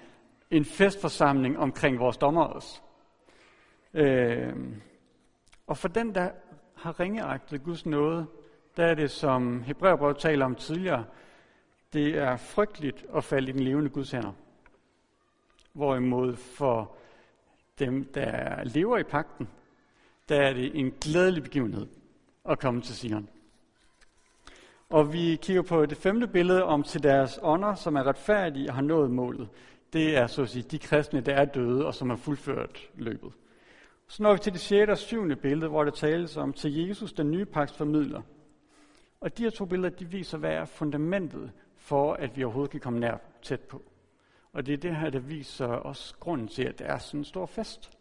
en 0.51 0.65
festforsamling 0.65 1.59
omkring 1.59 1.99
vores 1.99 2.17
dommer 2.17 2.43
også. 2.43 2.81
Øh, 3.93 4.53
og 5.67 5.77
for 5.77 5.87
den, 5.87 6.15
der 6.15 6.29
har 6.75 6.99
ringeagtet 6.99 7.63
Guds 7.63 7.85
nåde, 7.85 8.25
der 8.77 8.85
er 8.85 8.93
det, 8.93 9.11
som 9.11 9.63
Hebræerbrevet 9.63 10.17
taler 10.17 10.45
om 10.45 10.55
tidligere, 10.55 11.05
det 11.93 12.17
er 12.17 12.37
frygteligt 12.37 13.05
at 13.15 13.23
falde 13.23 13.49
i 13.49 13.51
den 13.51 13.59
levende 13.59 13.89
Guds 13.89 14.11
hænder. 14.11 14.31
Hvorimod 15.73 16.35
for 16.35 16.95
dem, 17.79 18.05
der 18.13 18.63
lever 18.63 18.97
i 18.97 19.03
pakten, 19.03 19.49
der 20.29 20.41
er 20.41 20.53
det 20.53 20.79
en 20.79 20.91
glædelig 21.01 21.43
begivenhed 21.43 21.87
at 22.45 22.59
komme 22.59 22.81
til 22.81 22.95
Sion. 22.95 23.29
Og 24.89 25.13
vi 25.13 25.35
kigger 25.41 25.61
på 25.61 25.85
det 25.85 25.97
femte 25.97 26.27
billede 26.27 26.63
om 26.63 26.83
til 26.83 27.03
deres 27.03 27.39
ånder, 27.41 27.75
som 27.75 27.95
er 27.95 28.07
retfærdige 28.07 28.69
og 28.69 28.75
har 28.75 28.81
nået 28.81 29.11
målet 29.11 29.49
det 29.93 30.17
er 30.17 30.27
så 30.27 30.41
at 30.41 30.49
sige 30.49 30.63
de 30.63 30.79
kristne, 30.79 31.21
der 31.21 31.33
er 31.33 31.45
døde 31.45 31.85
og 31.85 31.95
som 31.95 32.09
har 32.09 32.17
fuldført 32.17 32.89
løbet. 32.95 33.31
Så 34.07 34.23
når 34.23 34.33
vi 34.33 34.39
til 34.39 34.53
det 34.53 34.61
sjette 34.61 34.91
og 34.91 34.97
syvende 34.97 35.35
billede, 35.35 35.69
hvor 35.69 35.83
det 35.83 35.93
tales 35.93 36.37
om 36.37 36.53
til 36.53 36.87
Jesus, 36.87 37.13
den 37.13 37.31
nye 37.31 37.45
pagt 37.45 37.71
formidler. 37.71 38.21
Og 39.21 39.37
de 39.37 39.43
her 39.43 39.49
to 39.49 39.65
billeder, 39.65 39.95
de 39.95 40.05
viser, 40.05 40.37
hvad 40.37 40.51
er 40.51 40.65
fundamentet 40.65 41.51
for, 41.77 42.13
at 42.13 42.37
vi 42.37 42.43
overhovedet 42.43 42.71
kan 42.71 42.79
komme 42.79 42.99
nær 42.99 43.17
tæt 43.41 43.59
på. 43.59 43.83
Og 44.53 44.65
det 44.65 44.73
er 44.73 44.77
det 44.77 44.95
her, 44.95 45.09
der 45.09 45.19
viser 45.19 45.67
os 45.67 46.15
grunden 46.19 46.47
til, 46.47 46.63
at 46.63 46.79
det 46.79 46.87
er 46.87 46.97
sådan 46.97 47.19
en 47.19 47.23
stor 47.23 47.45
fest. 47.45 47.91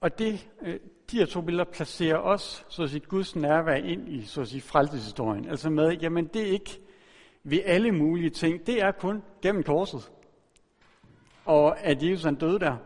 Og 0.00 0.18
det, 0.18 0.48
øh, 0.62 0.80
de 1.10 1.18
her 1.18 1.26
to 1.26 1.40
billeder 1.40 1.64
placerer 1.64 2.18
os, 2.18 2.66
så 2.68 2.82
at 2.82 2.90
sige, 2.90 3.00
Guds 3.00 3.36
nærvær 3.36 3.74
ind 3.74 4.08
i, 4.08 4.22
så 4.22 4.40
at 4.40 4.48
sige, 4.48 4.60
frelseshistorien. 4.60 5.48
Altså 5.48 5.70
med, 5.70 5.92
jamen 5.92 6.26
det 6.26 6.42
er 6.42 6.52
ikke 6.52 6.80
ved 7.44 7.60
alle 7.64 7.92
mulige 7.92 8.30
ting, 8.30 8.66
det 8.66 8.82
er 8.82 8.92
kun 8.92 9.22
gennem 9.42 9.62
korset. 9.62 10.12
Og 11.44 11.80
at 11.80 12.02
Jesus 12.02 12.24
han 12.24 12.34
døde 12.34 12.58
der, 12.58 12.76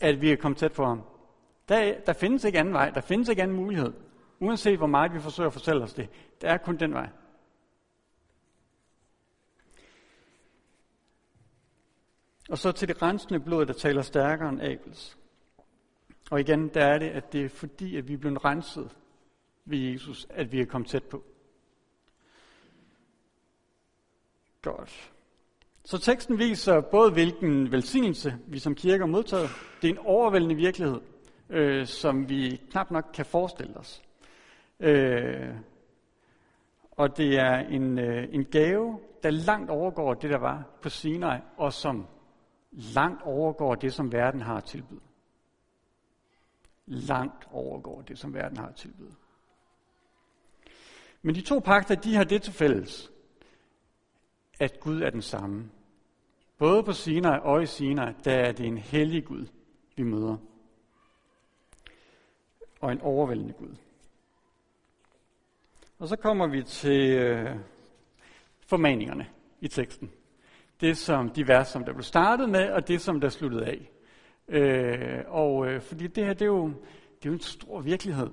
at 0.00 0.20
vi 0.20 0.32
er 0.32 0.36
kommet 0.36 0.58
tæt 0.58 0.72
på 0.72 0.84
ham. 0.84 1.02
Der, 1.68 2.00
der 2.00 2.12
findes 2.12 2.44
ikke 2.44 2.58
anden 2.58 2.74
vej, 2.74 2.90
der 2.90 3.00
findes 3.00 3.28
ikke 3.28 3.42
anden 3.42 3.56
mulighed. 3.56 3.92
Uanset 4.40 4.78
hvor 4.78 4.86
meget 4.86 5.14
vi 5.14 5.20
forsøger 5.20 5.46
at 5.46 5.52
fortælle 5.52 5.82
os 5.82 5.94
det. 5.94 6.08
Der 6.40 6.48
er 6.48 6.56
kun 6.56 6.76
den 6.76 6.94
vej. 6.94 7.08
Og 12.50 12.58
så 12.58 12.72
til 12.72 12.88
det 12.88 13.02
rensende 13.02 13.40
blod, 13.40 13.66
der 13.66 13.72
taler 13.72 14.02
stærkere 14.02 14.48
end 14.48 14.62
Abels. 14.62 15.18
Og 16.30 16.40
igen, 16.40 16.68
der 16.68 16.84
er 16.84 16.98
det, 16.98 17.08
at 17.08 17.32
det 17.32 17.44
er 17.44 17.48
fordi, 17.48 17.96
at 17.96 18.08
vi 18.08 18.12
er 18.12 18.18
blevet 18.18 18.44
renset 18.44 18.96
ved 19.64 19.78
Jesus, 19.78 20.26
at 20.30 20.52
vi 20.52 20.60
er 20.60 20.66
kommet 20.66 20.90
tæt 20.90 21.04
på. 21.04 21.24
Godt. 24.62 25.12
Så 25.84 25.98
teksten 25.98 26.38
viser 26.38 26.80
både, 26.80 27.12
hvilken 27.12 27.72
velsignelse 27.72 28.38
vi 28.46 28.58
som 28.58 28.74
kirke 28.74 29.02
har 29.02 29.06
modtaget. 29.06 29.50
Det 29.82 29.90
er 29.90 29.94
en 29.94 30.06
overvældende 30.06 30.54
virkelighed, 30.54 31.00
øh, 31.50 31.86
som 31.86 32.28
vi 32.28 32.60
knap 32.70 32.90
nok 32.90 33.04
kan 33.14 33.26
forestille 33.26 33.76
os. 33.76 34.02
Øh, 34.80 35.54
og 36.90 37.16
det 37.16 37.38
er 37.38 37.58
en, 37.58 37.98
øh, 37.98 38.28
en 38.34 38.44
gave, 38.44 39.00
der 39.22 39.30
langt 39.30 39.70
overgår 39.70 40.14
det, 40.14 40.30
der 40.30 40.38
var 40.38 40.64
på 40.82 40.88
Sinai, 40.88 41.38
og 41.56 41.72
som 41.72 42.06
langt 42.72 43.22
overgår 43.22 43.74
det, 43.74 43.92
som 43.92 44.12
verden 44.12 44.40
har 44.40 44.56
at 44.56 44.64
tilbyde. 44.64 45.00
Langt 46.86 47.48
overgår 47.52 48.02
det, 48.02 48.18
som 48.18 48.34
verden 48.34 48.56
har 48.56 48.66
at 48.66 48.74
tilbyde. 48.74 49.14
Men 51.22 51.34
de 51.34 51.40
to 51.40 51.58
pakter, 51.58 51.94
de 51.94 52.14
har 52.14 52.24
det 52.24 52.42
til 52.42 52.52
fælles, 52.52 53.09
at 54.60 54.80
Gud 54.80 55.00
er 55.02 55.10
den 55.10 55.22
samme. 55.22 55.70
Både 56.58 56.82
på 56.82 56.92
Sinai 56.92 57.38
og 57.42 57.62
i 57.62 57.66
Sinai, 57.66 58.12
der 58.24 58.32
er 58.32 58.52
det 58.52 58.66
en 58.66 58.78
hellig 58.78 59.24
Gud, 59.24 59.46
vi 59.96 60.02
møder. 60.02 60.36
Og 62.80 62.92
en 62.92 63.00
overvældende 63.00 63.52
Gud. 63.52 63.76
Og 65.98 66.08
så 66.08 66.16
kommer 66.16 66.46
vi 66.46 66.62
til 66.62 67.10
øh, 67.10 67.56
formaningerne 68.66 69.26
i 69.60 69.68
teksten. 69.68 70.10
Det 70.80 70.98
som 70.98 71.30
de 71.30 71.48
vers, 71.48 71.68
som 71.68 71.84
der 71.84 71.92
blev 71.92 72.02
startet 72.02 72.48
med, 72.48 72.70
og 72.70 72.88
det 72.88 73.00
som 73.00 73.20
der 73.20 73.28
sluttede 73.28 73.66
af. 73.66 73.90
Øh, 74.48 75.24
og 75.26 75.66
øh, 75.66 75.80
fordi 75.80 76.06
det 76.06 76.24
her, 76.24 76.32
det 76.32 76.42
er 76.42 76.46
jo, 76.46 76.66
det 76.66 77.26
er 77.26 77.30
jo 77.30 77.32
en 77.32 77.40
stor 77.40 77.80
virkelighed. 77.80 78.30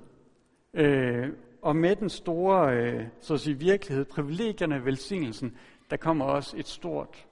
Øh, 0.74 1.32
og 1.62 1.76
med 1.76 1.96
den 1.96 2.08
store 2.08 2.76
øh, 2.76 3.06
så 3.20 3.34
at 3.34 3.40
sige, 3.40 3.58
virkelighed, 3.58 4.04
privilegierne, 4.04 4.84
velsignelsen, 4.84 5.56
der 5.90 5.96
kommer 5.96 6.24
også 6.24 6.56
et 6.56 6.68
stort 6.68 7.26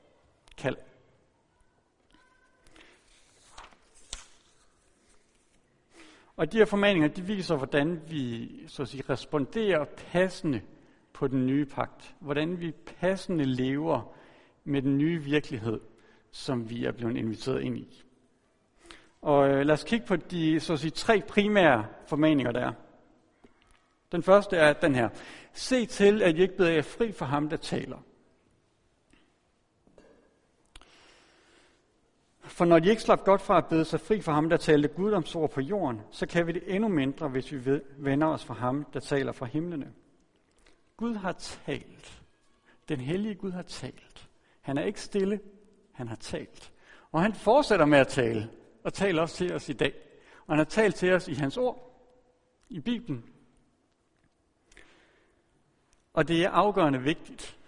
kald. 0.56 0.76
Og 6.36 6.52
de 6.52 6.58
her 6.58 6.64
formaninger, 6.64 7.08
de 7.08 7.22
viser, 7.22 7.56
hvordan 7.56 8.00
vi 8.08 8.50
så 8.66 8.82
at 8.82 8.88
sige, 8.88 9.02
responderer 9.10 9.84
passende 9.84 10.60
på 11.12 11.28
den 11.28 11.46
nye 11.46 11.66
pagt. 11.66 12.14
Hvordan 12.20 12.60
vi 12.60 12.72
passende 13.00 13.44
lever 13.44 14.14
med 14.64 14.82
den 14.82 14.98
nye 14.98 15.22
virkelighed, 15.22 15.80
som 16.30 16.70
vi 16.70 16.84
er 16.84 16.92
blevet 16.92 17.16
inviteret 17.16 17.62
ind 17.62 17.78
i. 17.78 18.02
Og 19.22 19.48
øh, 19.48 19.66
lad 19.66 19.74
os 19.74 19.84
kigge 19.84 20.06
på 20.06 20.16
de 20.16 20.60
så 20.60 20.72
at 20.72 20.78
sige, 20.78 20.90
tre 20.90 21.22
primære 21.28 21.86
formaninger, 22.06 22.52
der 22.52 22.60
er. 22.60 22.72
Den 24.12 24.22
første 24.22 24.56
er 24.56 24.72
den 24.72 24.94
her. 24.94 25.08
Se 25.52 25.86
til, 25.86 26.22
at 26.22 26.36
I 26.36 26.42
ikke 26.42 26.56
bliver 26.56 26.82
fri 26.82 27.12
for 27.12 27.24
ham, 27.24 27.48
der 27.48 27.56
taler. 27.56 27.98
For 32.40 32.64
når 32.64 32.78
de 32.78 32.88
ikke 32.88 33.02
slap 33.02 33.24
godt 33.24 33.40
fra 33.40 33.58
at 33.58 33.66
bede 33.66 33.84
sig 33.84 34.00
fri 34.00 34.20
for 34.20 34.32
ham, 34.32 34.48
der 34.48 34.56
talte 34.56 34.88
guddomsord 34.88 35.50
på 35.50 35.60
jorden, 35.60 36.00
så 36.10 36.26
kan 36.26 36.46
vi 36.46 36.52
det 36.52 36.62
endnu 36.66 36.88
mindre, 36.88 37.28
hvis 37.28 37.52
vi 37.52 37.80
vender 37.96 38.26
os 38.26 38.44
fra 38.44 38.54
ham, 38.54 38.86
der 38.92 39.00
taler 39.00 39.32
fra 39.32 39.46
himlene. 39.46 39.92
Gud 40.96 41.14
har 41.14 41.32
talt. 41.32 42.22
Den 42.88 43.00
hellige 43.00 43.34
Gud 43.34 43.50
har 43.50 43.62
talt. 43.62 44.28
Han 44.60 44.78
er 44.78 44.84
ikke 44.84 45.00
stille, 45.00 45.40
han 45.92 46.08
har 46.08 46.16
talt. 46.16 46.72
Og 47.12 47.22
han 47.22 47.34
fortsætter 47.34 47.86
med 47.86 47.98
at 47.98 48.08
tale, 48.08 48.50
og 48.84 48.94
taler 48.94 49.22
også 49.22 49.36
til 49.36 49.54
os 49.54 49.68
i 49.68 49.72
dag. 49.72 49.94
Og 50.46 50.52
han 50.52 50.58
har 50.58 50.64
talt 50.64 50.94
til 50.94 51.12
os 51.12 51.28
i 51.28 51.34
hans 51.34 51.56
ord, 51.56 52.00
i 52.68 52.80
Bibelen. 52.80 53.24
Og 56.16 56.28
det 56.28 56.44
er 56.44 56.50
afgørende 56.50 57.02
vigtigt, 57.02 57.58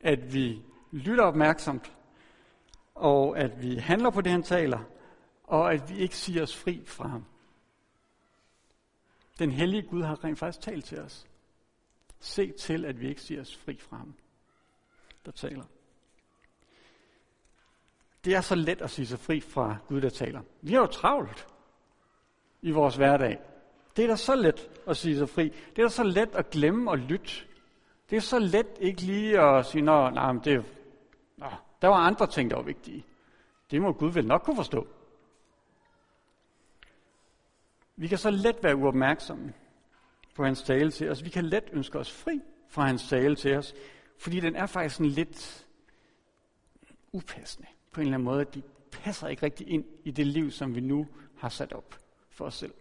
at 0.00 0.34
vi 0.34 0.62
lytter 0.92 1.24
opmærksomt 1.24 1.92
og 2.96 3.38
at 3.38 3.62
vi 3.62 3.76
handler 3.76 4.10
på 4.10 4.20
det, 4.20 4.32
han 4.32 4.42
taler, 4.42 4.80
og 5.44 5.72
at 5.72 5.90
vi 5.90 5.98
ikke 5.98 6.16
siger 6.16 6.42
os 6.42 6.56
fri 6.56 6.82
fra 6.86 7.08
ham. 7.08 7.24
Den 9.38 9.50
hellige 9.50 9.82
Gud 9.82 10.02
har 10.02 10.24
rent 10.24 10.38
faktisk 10.38 10.64
talt 10.64 10.84
til 10.84 11.00
os. 11.00 11.26
Se 12.20 12.52
til, 12.52 12.84
at 12.84 13.00
vi 13.00 13.08
ikke 13.08 13.20
siger 13.20 13.40
os 13.40 13.56
fri 13.56 13.78
fra 13.80 13.96
ham, 13.96 14.14
der 15.26 15.32
taler. 15.32 15.64
Det 18.24 18.34
er 18.34 18.40
så 18.40 18.54
let 18.54 18.82
at 18.82 18.90
sige 18.90 19.06
sig 19.06 19.18
fri 19.18 19.40
fra 19.40 19.76
Gud, 19.88 20.00
der 20.00 20.10
taler. 20.10 20.42
Vi 20.62 20.72
har 20.72 20.80
jo 20.80 20.86
travlt 20.86 21.46
i 22.62 22.70
vores 22.70 22.96
hverdag. 22.96 23.38
Det 23.96 24.04
er 24.04 24.08
da 24.08 24.16
så 24.16 24.34
let 24.34 24.70
at 24.86 24.96
sige 24.96 25.18
sig 25.18 25.28
fri. 25.28 25.48
Det 25.48 25.78
er 25.78 25.82
da 25.82 25.88
så 25.88 26.02
let 26.04 26.34
at 26.34 26.50
glemme 26.50 26.90
og 26.90 26.98
lytte. 26.98 27.44
Det 28.10 28.16
er 28.16 28.20
så 28.20 28.38
let 28.38 28.66
ikke 28.80 29.02
lige 29.02 29.40
at 29.40 29.66
sige, 29.66 29.82
nå, 29.82 30.10
nej, 30.10 30.32
men 30.32 30.44
det, 30.44 30.64
nå, 31.36 31.46
der 31.82 31.88
var 31.88 31.96
andre 31.96 32.26
ting, 32.26 32.50
der 32.50 32.56
var 32.56 32.62
vigtige. 32.62 33.04
Det 33.70 33.82
må 33.82 33.92
Gud 33.92 34.12
vel 34.12 34.26
nok 34.26 34.42
kunne 34.42 34.56
forstå. 34.56 34.86
Vi 37.96 38.08
kan 38.08 38.18
så 38.18 38.30
let 38.30 38.56
være 38.62 38.76
uopmærksomme 38.76 39.52
på 40.34 40.44
hans 40.44 40.62
tale 40.62 40.90
til 40.90 41.10
os. 41.10 41.24
Vi 41.24 41.30
kan 41.30 41.44
let 41.44 41.64
ønske 41.72 41.98
os 41.98 42.12
fri 42.12 42.40
fra 42.68 42.86
hans 42.86 43.08
tale 43.08 43.36
til 43.36 43.56
os, 43.56 43.74
fordi 44.18 44.40
den 44.40 44.56
er 44.56 44.66
faktisk 44.66 44.96
sådan 44.96 45.10
lidt 45.10 45.66
upassende 47.12 47.68
på 47.92 48.00
en 48.00 48.06
eller 48.06 48.14
anden 48.14 48.24
måde. 48.24 48.44
De 48.44 48.62
passer 48.92 49.28
ikke 49.28 49.42
rigtig 49.42 49.68
ind 49.68 49.84
i 50.04 50.10
det 50.10 50.26
liv, 50.26 50.50
som 50.50 50.74
vi 50.74 50.80
nu 50.80 51.06
har 51.36 51.48
sat 51.48 51.72
op 51.72 51.94
for 52.30 52.44
os 52.44 52.54
selv. 52.54 52.74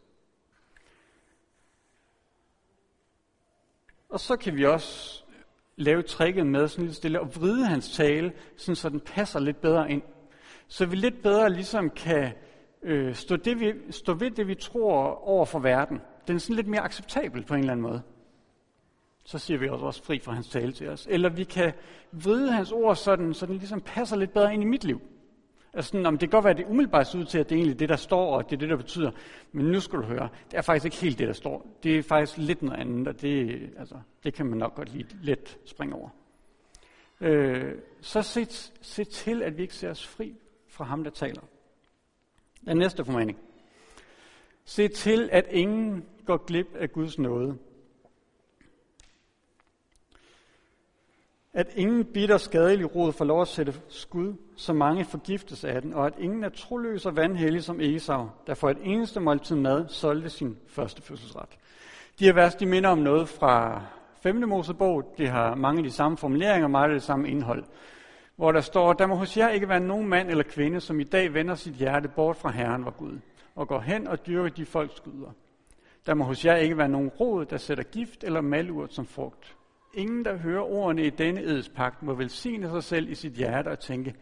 Og 4.10 4.20
så 4.20 4.36
kan 4.36 4.56
vi 4.56 4.66
også 4.66 5.24
lave 5.76 6.02
tricket 6.02 6.48
med 6.48 6.68
sådan 6.68 6.86
lidt 6.86 6.96
stille 6.96 7.22
og 7.22 7.36
vride 7.36 7.66
hans 7.66 7.92
tale, 7.96 8.34
sådan 8.58 8.76
så 8.76 8.90
den 8.90 9.00
passer 9.00 9.40
lidt 9.40 9.62
bedre 9.62 9.92
ind. 9.92 10.02
Så 10.68 10.86
vi 10.86 10.96
lidt 10.96 11.22
bedre 11.22 11.50
ligesom 11.50 11.90
kan 11.90 12.32
øh, 12.84 13.16
stå, 13.16 13.36
det, 13.36 13.60
vi, 13.60 13.74
stå 13.90 14.14
ved 14.14 14.32
det, 14.32 14.48
vi 14.48 14.56
tror 14.56 15.28
over 15.28 15.46
for 15.46 15.60
verden. 15.60 16.02
Den 16.28 16.36
er 16.36 16.40
sådan 16.40 16.56
lidt 16.56 16.68
mere 16.68 16.82
acceptabel 16.82 17.46
på 17.46 17.54
en 17.54 17.60
eller 17.60 17.72
anden 17.72 17.82
måde. 17.84 18.02
Så 19.24 19.38
siger 19.38 19.58
vi 19.58 19.70
også 19.70 20.04
fri 20.04 20.20
fra 20.20 20.32
hans 20.32 20.48
tale 20.48 20.72
til 20.72 20.90
os. 20.90 21.08
Eller 21.10 21.30
vi 21.30 21.44
kan 21.44 21.74
vride 22.12 22.52
hans 22.52 22.72
ord 22.72 22.96
sådan, 22.96 23.34
så 23.34 23.46
den 23.46 23.58
ligesom 23.58 23.82
passer 23.82 24.16
lidt 24.16 24.34
bedre 24.34 24.54
ind 24.54 24.64
i 24.64 24.66
mit 24.66 24.84
liv. 24.84 25.02
Altså 25.76 25.90
sådan, 25.90 26.06
om 26.06 26.18
det 26.18 26.30
kan 26.30 26.38
godt 26.38 26.44
være, 26.44 26.52
at 26.52 26.58
det 26.58 26.66
umiddelbart 26.66 27.08
ser 27.08 27.20
ud 27.20 27.26
til, 27.26 27.38
at 27.38 27.50
det 27.50 27.56
er 27.56 27.60
egentlig 27.60 27.80
det, 27.80 27.90
der 27.90 27.96
står, 27.96 28.36
og 28.36 28.50
det 28.50 28.56
er 28.56 28.60
det, 28.60 28.70
der 28.70 28.76
betyder. 28.76 29.12
Men 29.52 29.66
nu 29.66 29.80
skal 29.80 30.00
du 30.00 30.04
høre, 30.04 30.30
det 30.52 30.58
er 30.58 30.62
faktisk 30.62 30.86
ikke 30.86 30.98
helt 30.98 31.20
det, 31.20 31.28
der 31.28 31.34
står. 31.34 31.80
Det 31.84 31.98
er 31.98 32.04
faktisk 32.04 32.38
lidt 32.38 32.62
noget 32.62 32.80
andet, 32.80 33.08
og 33.08 33.22
det, 33.22 33.70
altså, 33.78 33.96
det 34.24 34.34
kan 34.34 34.46
man 34.46 34.58
nok 34.58 34.76
godt 34.76 34.94
lige 34.94 35.08
let 35.22 35.58
springe 35.66 35.96
over. 35.96 36.10
Øh, 37.22 37.74
så 38.02 38.22
se, 38.22 38.48
se 38.82 39.04
til, 39.04 39.44
at 39.44 39.58
vi 39.58 39.62
ikke 39.62 39.76
ser 39.76 39.90
os 39.90 40.08
fri 40.08 40.36
fra 40.70 40.86
ham, 40.86 41.04
der 41.04 41.12
taler. 41.12 41.42
Den 42.66 42.78
næste 42.78 43.06
formaning. 43.06 43.38
Se 44.66 44.88
til, 44.88 45.30
at 45.32 45.46
ingen 45.50 46.06
går 46.26 46.38
glip 46.38 46.76
af 46.76 46.92
Guds 46.92 47.20
nåde. 47.20 47.58
At 51.56 51.74
ingen 51.76 52.06
bitter 52.06 52.38
skadelig 52.38 52.96
rod 52.96 53.14
får 53.14 53.26
lov 53.26 53.42
at 53.42 53.48
sætte 53.48 53.74
skud, 53.90 54.34
så 54.56 54.74
mange 54.74 55.06
forgiftes 55.06 55.64
af 55.64 55.82
den, 55.82 55.94
og 55.94 56.06
at 56.06 56.14
ingen 56.20 56.44
er 56.44 56.50
troløs 56.50 57.06
og 57.06 57.16
vandhellig 57.16 57.64
som 57.64 57.80
Esau, 57.82 58.30
der 58.48 58.54
for 58.54 58.70
et 58.70 58.78
eneste 58.84 59.20
måltid 59.20 59.56
mad 59.56 59.86
solgte 59.88 60.30
sin 60.30 60.58
første 60.68 61.02
fødselsret. 61.02 61.50
De 62.20 62.26
her 62.26 62.34
vers, 62.34 62.56
de 62.56 62.66
minder 62.66 62.90
om 62.90 62.98
noget 62.98 63.30
fra 63.30 63.82
5. 64.22 64.36
Mosebog. 64.36 65.14
De 65.18 65.28
har 65.28 65.56
mange 65.56 65.80
af 65.80 65.84
de 65.84 65.92
samme 65.92 66.18
formuleringer 66.18 66.66
og 66.66 66.72
meget 66.72 66.90
af 66.90 66.94
det 66.94 67.04
samme 67.04 67.30
indhold. 67.30 67.64
Hvor 68.36 68.52
der 68.52 68.62
står, 68.62 68.94
der 68.94 69.08
må 69.08 69.16
hos 69.16 69.38
jer 69.38 69.50
ikke 69.50 69.70
være 69.70 69.80
nogen 69.80 70.08
mand 70.08 70.30
eller 70.30 70.44
kvinde, 70.44 70.82
som 70.82 71.00
i 71.00 71.04
dag 71.04 71.34
vender 71.34 71.56
sit 71.56 71.74
hjerte 71.74 72.08
bort 72.08 72.38
fra 72.38 72.52
Herren 72.52 72.86
var 72.86 72.92
Gud, 72.92 73.20
og 73.56 73.68
går 73.68 73.80
hen 73.80 74.08
og 74.08 74.28
dyrker 74.28 74.50
de 74.50 74.66
folks 74.66 75.00
guder. 75.00 75.32
Der 76.06 76.14
må 76.14 76.24
hos 76.24 76.46
jer 76.46 76.56
ikke 76.56 76.78
være 76.78 76.90
nogen 76.90 77.10
rod, 77.10 77.46
der 77.46 77.58
sætter 77.58 77.84
gift 77.84 78.24
eller 78.24 78.42
malurt 78.42 78.94
som 78.94 79.06
frugt. 79.06 79.56
Ingen, 79.96 80.26
der 80.26 80.38
hører 80.38 80.64
ordene 80.64 81.06
i 81.06 81.10
denne 81.10 81.42
edspagt, 81.42 82.04
må 82.04 82.14
velsigne 82.14 82.70
sig 82.70 82.84
selv 82.84 83.10
i 83.10 83.16
sit 83.16 83.34
hjerte 83.34 83.70
og 83.70 83.80
tænke, 83.80 84.16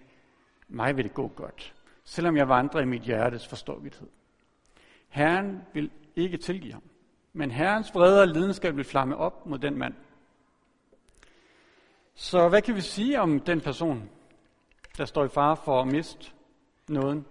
mig 0.67 0.97
vil 0.97 1.03
det 1.03 1.13
gå 1.13 1.27
godt, 1.27 1.73
selvom 2.03 2.37
jeg 2.37 2.49
vandrer 2.49 2.81
i 2.81 2.85
mit 2.85 3.01
hjertes 3.01 3.47
forståelighed. 3.47 4.07
Herren 5.09 5.61
vil 5.73 5.91
ikke 6.15 6.37
tilgive 6.37 6.73
ham, 6.73 6.83
men 7.33 7.51
Herrens 7.51 7.95
vrede 7.95 8.21
og 8.21 8.27
lidenskab 8.27 8.75
vil 8.75 8.85
flamme 8.85 9.17
op 9.17 9.45
mod 9.45 9.59
den 9.59 9.77
mand. 9.77 9.93
Så 12.15 12.49
hvad 12.49 12.61
kan 12.61 12.75
vi 12.75 12.81
sige 12.81 13.21
om 13.21 13.39
den 13.39 13.61
person, 13.61 14.09
der 14.97 15.05
står 15.05 15.25
i 15.25 15.29
fare 15.29 15.57
for 15.57 15.81
at 15.81 15.87
miste 15.87 16.31
nåden? 16.87 17.25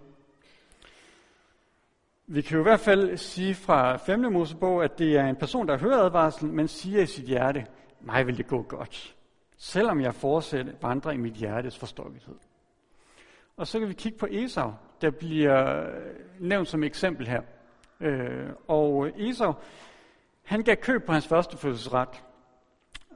Vi 2.27 2.41
kan 2.41 2.55
jo 2.55 2.59
i 2.59 2.63
hvert 2.63 2.79
fald 2.79 3.17
sige 3.17 3.55
fra 3.55 3.97
5. 3.97 4.19
Mosebog, 4.19 4.83
at 4.83 4.99
det 4.99 5.17
er 5.17 5.25
en 5.25 5.35
person, 5.35 5.67
der 5.67 5.77
hører 5.77 6.03
advarslen, 6.03 6.55
men 6.55 6.67
siger 6.67 7.01
i 7.01 7.05
sit 7.05 7.25
hjerte, 7.25 7.65
mig 8.03 8.27
vil 8.27 8.37
det 8.37 8.47
gå 8.47 8.61
godt, 8.61 9.15
selvom 9.57 10.01
jeg 10.01 10.15
fortsætter 10.15 10.73
vandrer 10.81 11.11
i 11.11 11.17
mit 11.17 11.33
hjertes 11.33 11.77
forstokkelighed. 11.77 12.35
Og 13.57 13.67
så 13.67 13.79
kan 13.79 13.89
vi 13.89 13.93
kigge 13.93 14.17
på 14.17 14.27
Esau, 14.31 14.73
der 15.01 15.11
bliver 15.11 15.87
øh, 15.87 16.15
nævnt 16.39 16.67
som 16.67 16.83
eksempel 16.83 17.27
her. 17.27 17.41
Øh, 17.99 18.49
og 18.67 19.11
Esau, 19.21 19.53
han 20.43 20.63
gav 20.63 20.75
køb 20.75 21.05
på 21.05 21.11
hans 21.11 21.27
første 21.27 21.57
fødselsret 21.57 22.23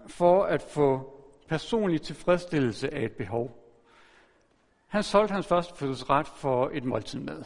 for 0.08 0.44
at 0.44 0.62
få 0.62 1.14
personlig 1.48 2.02
tilfredsstillelse 2.02 2.94
af 2.94 3.04
et 3.04 3.12
behov. 3.12 3.64
Han 4.88 5.04
solgte 5.04 5.34
hans 5.34 5.48
første 5.48 5.76
fødselsret 5.76 6.28
for 6.28 6.70
et 6.74 6.84
måltid 6.84 7.20
mad, 7.20 7.44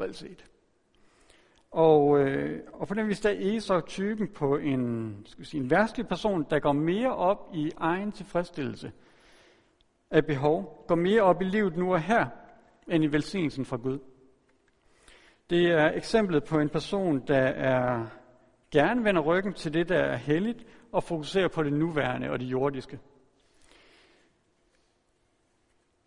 reelt 0.00 0.16
set. 0.16 0.49
Og, 1.70 2.20
øh, 2.20 2.60
og 2.72 2.88
på 2.88 2.94
den 2.94 3.08
vis 3.08 3.20
der 3.20 3.30
er 3.30 3.56
Esau 3.56 3.80
typen 3.80 4.28
på 4.28 4.56
en, 4.56 5.16
skal 5.26 5.46
sige, 5.46 5.62
en 5.62 5.70
værstlig 5.70 6.08
person, 6.08 6.46
der 6.50 6.58
går 6.58 6.72
mere 6.72 7.16
op 7.16 7.50
i 7.54 7.70
egen 7.76 8.12
tilfredsstillelse 8.12 8.92
af 10.10 10.26
behov, 10.26 10.84
går 10.88 10.94
mere 10.94 11.22
op 11.22 11.42
i 11.42 11.44
livet 11.44 11.76
nu 11.76 11.92
og 11.92 12.00
her, 12.00 12.26
end 12.88 13.04
i 13.04 13.06
velsignelsen 13.06 13.64
fra 13.64 13.76
Gud. 13.76 13.98
Det 15.50 15.66
er 15.66 15.90
eksemplet 15.90 16.44
på 16.44 16.58
en 16.58 16.68
person, 16.68 17.26
der 17.26 17.42
er 17.42 18.06
gerne 18.70 19.04
vender 19.04 19.22
ryggen 19.22 19.54
til 19.54 19.74
det, 19.74 19.88
der 19.88 19.98
er 19.98 20.16
helligt, 20.16 20.66
og 20.92 21.02
fokuserer 21.02 21.48
på 21.48 21.62
det 21.62 21.72
nuværende 21.72 22.30
og 22.30 22.40
det 22.40 22.46
jordiske. 22.46 22.98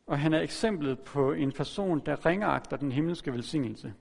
Og 0.08 0.19
han 0.19 0.34
er 0.34 0.39
eksemplet 0.39 0.99
på 0.99 1.32
en 1.32 1.52
person, 1.52 1.99
der 2.06 2.26
ringeagter 2.26 2.78
den 2.78 2.91
himmelske 2.91 3.34
velsignelse 3.34 3.93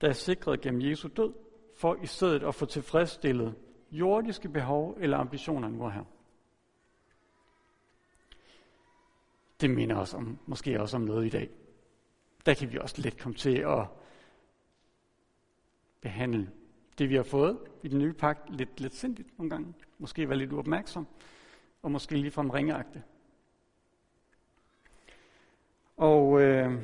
der 0.00 0.08
er 0.08 0.12
sikret 0.12 0.60
gennem 0.60 0.82
Jesu 0.82 1.08
død, 1.08 1.32
for 1.76 1.96
i 2.02 2.06
stedet 2.06 2.42
at 2.42 2.54
få 2.54 2.66
tilfredsstillet 2.66 3.54
jordiske 3.90 4.48
behov 4.48 4.96
eller 5.00 5.18
ambitioner 5.18 5.68
nu 5.68 5.88
her. 5.88 6.04
Det 9.60 9.70
minder 9.70 9.96
os 9.96 10.14
om, 10.14 10.38
måske 10.46 10.80
også 10.80 10.96
om 10.96 11.02
noget 11.02 11.26
i 11.26 11.28
dag. 11.28 11.50
Der 12.46 12.54
kan 12.54 12.72
vi 12.72 12.78
også 12.78 13.02
let 13.02 13.18
komme 13.18 13.36
til 13.36 13.58
at 13.58 13.86
behandle 16.00 16.50
det, 16.98 17.08
vi 17.08 17.14
har 17.14 17.22
fået 17.22 17.58
i 17.82 17.88
den 17.88 17.98
nye 17.98 18.12
pagt, 18.12 18.56
lidt, 18.56 18.80
lidt 18.80 18.94
sindigt 18.94 19.38
nogle 19.38 19.50
gange. 19.50 19.74
Måske 19.98 20.28
være 20.28 20.38
lidt 20.38 20.52
uopmærksom, 20.52 21.06
og 21.82 21.90
måske 21.90 22.16
ligefrem 22.16 22.50
ringeagte. 22.50 23.02
Og 25.96 26.40
øh, 26.40 26.82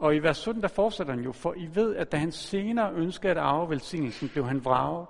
og 0.00 0.16
i 0.16 0.18
vers 0.18 0.36
17, 0.36 0.62
der 0.62 0.68
fortsætter 0.68 1.14
han 1.14 1.22
jo, 1.22 1.32
for 1.32 1.54
I 1.56 1.68
ved, 1.74 1.96
at 1.96 2.12
da 2.12 2.16
han 2.16 2.32
senere 2.32 2.92
ønskede 2.92 3.30
at 3.30 3.38
arve 3.38 3.70
velsignelsen, 3.70 4.28
blev 4.28 4.46
han 4.46 4.64
vraget. 4.64 5.06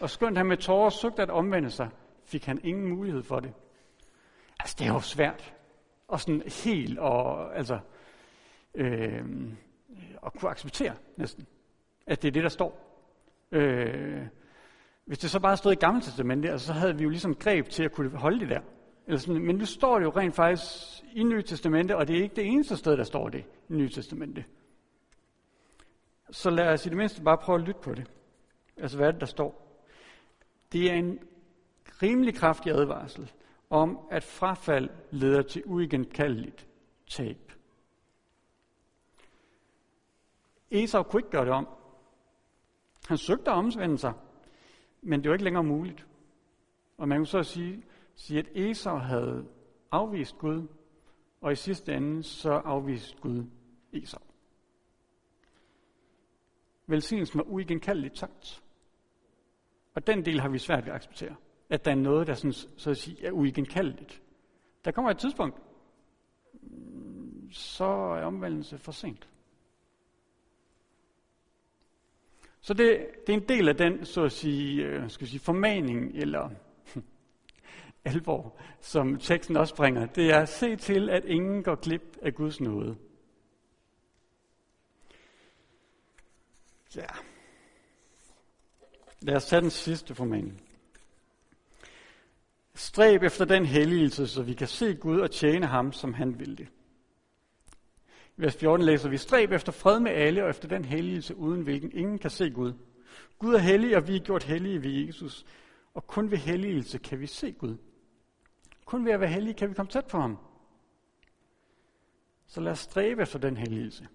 Og 0.00 0.10
skønt 0.10 0.36
han 0.36 0.46
med 0.46 0.56
tårer 0.56 0.90
søgte 0.90 1.22
at 1.22 1.30
omvende 1.30 1.70
sig, 1.70 1.88
fik 2.24 2.44
han 2.44 2.60
ingen 2.64 2.88
mulighed 2.88 3.22
for 3.22 3.40
det. 3.40 3.52
Altså, 4.60 4.76
det 4.78 4.86
er 4.86 4.92
jo 4.92 5.00
svært. 5.00 5.54
Og 6.08 6.20
sådan 6.20 6.42
helt 6.64 6.98
og, 6.98 7.56
altså, 7.56 7.78
øh, 8.74 9.24
at 10.26 10.32
kunne 10.32 10.50
acceptere 10.50 10.94
næsten, 11.16 11.46
at 12.06 12.22
det 12.22 12.28
er 12.28 12.32
det, 12.32 12.42
der 12.42 12.48
står. 12.48 13.02
Øh, 13.52 14.26
hvis 15.04 15.18
det 15.18 15.30
så 15.30 15.40
bare 15.40 15.56
stod 15.56 15.72
i 15.72 15.76
Gamle 15.76 16.00
Testamentet, 16.00 16.50
altså, 16.50 16.66
så 16.66 16.72
havde 16.72 16.96
vi 16.96 17.02
jo 17.02 17.08
ligesom 17.08 17.34
greb 17.34 17.68
til 17.68 17.84
at 17.84 17.92
kunne 17.92 18.18
holde 18.18 18.40
det 18.40 18.48
der. 18.48 18.60
Eller 19.06 19.18
sådan, 19.18 19.42
men 19.42 19.56
nu 19.56 19.66
står 19.66 19.98
det 19.98 20.04
jo 20.04 20.10
rent 20.10 20.34
faktisk 20.34 21.02
i 21.12 21.22
Nye 21.22 21.42
Testamente, 21.42 21.96
og 21.96 22.08
det 22.08 22.18
er 22.18 22.22
ikke 22.22 22.36
det 22.36 22.46
eneste 22.46 22.76
sted, 22.76 22.96
der 22.96 23.04
står 23.04 23.28
det 23.28 23.44
i 23.68 23.72
Nye 23.72 23.88
Testamente. 23.88 24.44
Så 26.30 26.50
lad 26.50 26.72
os 26.72 26.86
i 26.86 26.88
det 26.88 26.96
mindste 26.96 27.22
bare 27.22 27.38
prøve 27.38 27.58
at 27.58 27.66
lytte 27.66 27.80
på 27.80 27.94
det. 27.94 28.10
Altså, 28.76 28.96
hvad 28.96 29.08
er 29.08 29.12
det, 29.12 29.20
der 29.20 29.26
står? 29.26 29.82
Det 30.72 30.90
er 30.90 30.94
en 30.94 31.18
rimelig 32.02 32.34
kraftig 32.34 32.72
advarsel 32.72 33.32
om, 33.70 33.98
at 34.10 34.24
frafald 34.24 34.90
leder 35.10 35.42
til 35.42 35.62
uigenkaldeligt 35.66 36.66
tab. 37.10 37.52
Esau 40.70 41.02
kunne 41.02 41.20
ikke 41.20 41.30
gøre 41.30 41.44
det 41.44 41.52
om. 41.52 41.68
Han 43.08 43.18
søgte 43.18 43.50
at 43.50 43.56
omvende 43.56 43.98
sig, 43.98 44.12
men 45.02 45.22
det 45.22 45.28
var 45.28 45.34
ikke 45.34 45.44
længere 45.44 45.64
muligt. 45.64 46.06
Og 46.98 47.08
man 47.08 47.18
kunne 47.18 47.26
så 47.26 47.42
sige, 47.42 47.84
sige, 48.20 48.38
at 48.38 48.48
Esau 48.54 48.96
havde 48.96 49.48
afvist 49.90 50.38
Gud, 50.38 50.68
og 51.40 51.52
i 51.52 51.56
sidste 51.56 51.94
ende 51.94 52.22
så 52.22 52.50
afviste 52.52 53.16
Gud 53.20 53.44
Esau. 53.92 54.20
Velsignelsen 56.86 57.38
var 57.38 57.44
uigenkaldeligt 57.44 58.16
tabt. 58.16 58.62
Og 59.94 60.06
den 60.06 60.24
del 60.24 60.40
har 60.40 60.48
vi 60.48 60.58
svært 60.58 60.84
ved 60.84 60.92
at 60.92 60.96
acceptere. 60.96 61.36
At 61.68 61.84
der 61.84 61.90
er 61.90 61.94
noget, 61.94 62.26
der 62.26 62.34
sådan, 62.34 62.52
så 62.52 62.90
at 62.90 62.96
sige, 62.96 63.26
er 63.26 63.32
uigenkaldeligt. 63.32 64.22
Der 64.84 64.90
kommer 64.90 65.10
et 65.10 65.18
tidspunkt, 65.18 65.62
så 67.50 67.84
er 67.84 68.24
omvendelse 68.24 68.78
for 68.78 68.92
sent. 68.92 69.28
Så 72.60 72.74
det, 72.74 73.06
det 73.26 73.32
er 73.32 73.38
en 73.38 73.48
del 73.48 73.68
af 73.68 73.76
den, 73.76 74.04
så 74.04 74.24
at 74.24 74.32
sige, 74.32 74.86
øh, 74.86 75.10
skal 75.10 75.26
sige 75.26 75.40
formaning 75.40 76.14
eller 76.14 76.50
alvor, 78.04 78.60
som 78.80 79.18
teksten 79.18 79.56
også 79.56 79.74
bringer. 79.74 80.06
Det 80.06 80.30
er 80.30 80.40
at 80.40 80.48
se 80.48 80.76
til, 80.76 81.10
at 81.10 81.24
ingen 81.24 81.62
går 81.62 81.74
glip 81.74 82.16
af 82.22 82.34
Guds 82.34 82.60
nåde. 82.60 82.96
Ja. 86.96 87.06
Lad 89.20 89.36
os 89.36 89.46
tage 89.46 89.62
den 89.62 89.70
sidste 89.70 90.14
formaning. 90.14 90.62
Stræb 92.74 93.22
efter 93.22 93.44
den 93.44 93.66
helligelse, 93.66 94.26
så 94.26 94.42
vi 94.42 94.54
kan 94.54 94.68
se 94.68 94.94
Gud 94.94 95.20
og 95.20 95.30
tjene 95.30 95.66
ham, 95.66 95.92
som 95.92 96.14
han 96.14 96.38
vil 96.38 96.58
det. 96.58 96.68
I 98.36 98.42
vers 98.42 98.56
14 98.56 98.86
læser 98.86 99.08
vi, 99.08 99.16
stræb 99.16 99.52
efter 99.52 99.72
fred 99.72 100.00
med 100.00 100.10
alle 100.10 100.44
og 100.44 100.50
efter 100.50 100.68
den 100.68 100.84
helligelse, 100.84 101.36
uden 101.36 101.62
hvilken 101.62 101.92
ingen 101.92 102.18
kan 102.18 102.30
se 102.30 102.50
Gud. 102.50 102.72
Gud 103.38 103.54
er 103.54 103.58
hellig, 103.58 103.96
og 103.96 104.08
vi 104.08 104.16
er 104.16 104.20
gjort 104.20 104.42
hellige 104.42 104.82
ved 104.82 104.90
Jesus. 104.90 105.46
Og 105.94 106.06
kun 106.06 106.30
ved 106.30 106.38
helligelse 106.38 106.98
kan 106.98 107.20
vi 107.20 107.26
se 107.26 107.52
Gud. 107.52 107.76
Kun 108.90 109.04
ved 109.04 109.12
at 109.12 109.20
være 109.20 109.28
hellige 109.28 109.54
kan 109.54 109.68
vi 109.68 109.74
komme 109.74 109.90
tæt 109.90 110.06
på 110.06 110.18
ham. 110.18 110.38
Så 112.46 112.60
lad 112.60 112.72
os 112.72 112.78
stræbe 112.78 113.22
efter 113.22 113.38
den 113.38 113.56
helligelse. 113.56 114.08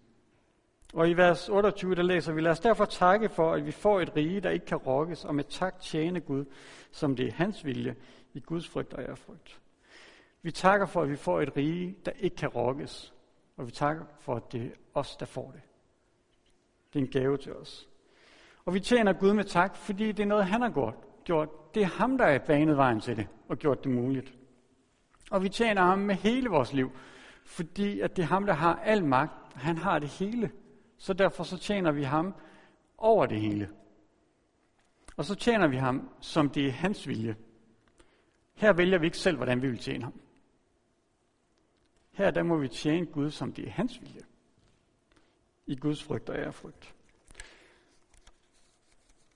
Og 0.94 1.10
i 1.10 1.14
vers 1.14 1.50
28, 1.50 1.96
der 1.96 2.02
læser 2.02 2.34
vi, 2.34 2.42
lad 2.42 2.52
os 2.52 2.60
derfor 2.60 2.86
takke 2.86 3.30
for, 3.30 3.54
at 3.54 3.66
vi 3.66 3.72
får 3.72 4.02
et 4.02 4.16
rige, 4.16 4.42
der 4.42 4.50
ikke 4.50 4.66
kan 4.66 4.78
rokkes, 4.78 5.26
og 5.26 5.36
med 5.36 5.44
tak 5.44 5.80
tjene 5.80 6.20
Gud, 6.20 6.46
som 6.92 7.16
det 7.16 7.28
er 7.28 7.32
hans 7.32 7.66
vilje, 7.66 7.96
i 8.34 8.40
Guds 8.40 8.70
frygt 8.70 8.94
og 8.94 9.04
ærefrygt. 9.04 9.60
Vi 10.42 10.52
takker 10.52 10.86
for, 10.86 11.02
at 11.02 11.10
vi 11.10 11.16
får 11.16 11.42
et 11.42 11.58
rige, 11.58 11.96
der 12.06 12.12
ikke 12.12 12.36
kan 12.36 12.50
rokkes, 12.50 13.14
og 13.58 13.68
vi 13.68 13.72
takker 13.72 14.06
for, 14.20 14.36
at 14.36 14.52
det 14.52 14.62
er 14.62 14.70
os, 14.94 15.16
der 15.16 15.26
får 15.26 15.52
det. 15.52 15.62
Det 16.94 17.00
er 17.00 17.04
en 17.04 17.12
gave 17.12 17.38
til 17.38 17.56
os. 17.56 17.90
Og 18.66 18.74
vi 18.74 18.80
tjener 18.80 19.14
Gud 19.14 19.34
med 19.34 19.44
tak, 19.44 19.76
fordi 19.76 20.12
det 20.12 20.24
er 20.24 20.28
noget, 20.28 20.46
han 20.46 20.62
har 20.62 20.94
gjort. 21.24 21.74
Det 21.76 21.84
er 21.84 21.98
ham, 21.98 22.18
der 22.18 22.26
er 22.26 22.40
banet 22.40 22.78
vejen 22.78 23.02
til 23.02 23.18
det 23.18 23.28
og 23.48 23.58
gjort 23.58 23.84
det 23.84 23.92
muligt. 23.92 24.34
Og 25.32 25.44
vi 25.44 25.50
tjener 25.50 25.82
ham 25.82 26.00
med 26.00 26.16
hele 26.16 26.50
vores 26.50 26.74
liv, 26.74 26.92
fordi 27.46 28.00
at 28.00 28.16
det 28.16 28.24
er 28.24 28.28
ham, 28.28 28.46
der 28.46 28.54
har 28.54 28.76
al 28.76 29.06
magt. 29.06 29.54
Han 29.54 29.78
har 29.78 30.00
det 30.00 30.10
hele. 30.10 30.52
Så 30.98 31.14
derfor 31.14 31.44
så 31.44 31.58
tjener 31.58 31.92
vi 31.92 32.04
ham 32.04 32.36
over 32.98 33.26
det 33.26 33.42
hele. 33.42 33.70
Og 35.18 35.26
så 35.26 35.36
tjener 35.36 35.68
vi 35.68 35.78
ham, 35.78 36.10
som 36.22 36.50
det 36.50 36.68
er 36.68 36.72
hans 36.72 37.08
vilje. 37.08 37.36
Her 38.54 38.74
vælger 38.74 38.98
vi 38.98 39.06
ikke 39.06 39.18
selv, 39.18 39.38
hvordan 39.38 39.62
vi 39.62 39.70
vil 39.70 39.80
tjene 39.80 40.04
ham. 40.04 40.22
Her 42.12 42.32
der 42.32 42.44
må 42.44 42.58
vi 42.58 42.68
tjene 42.68 43.06
Gud, 43.06 43.32
som 43.32 43.54
det 43.54 43.68
er 43.68 43.72
hans 43.72 44.02
vilje. 44.02 44.22
I 45.68 45.76
Guds 45.76 46.04
frygt 46.04 46.30
og 46.30 46.36
ærefrygt. 46.36 46.96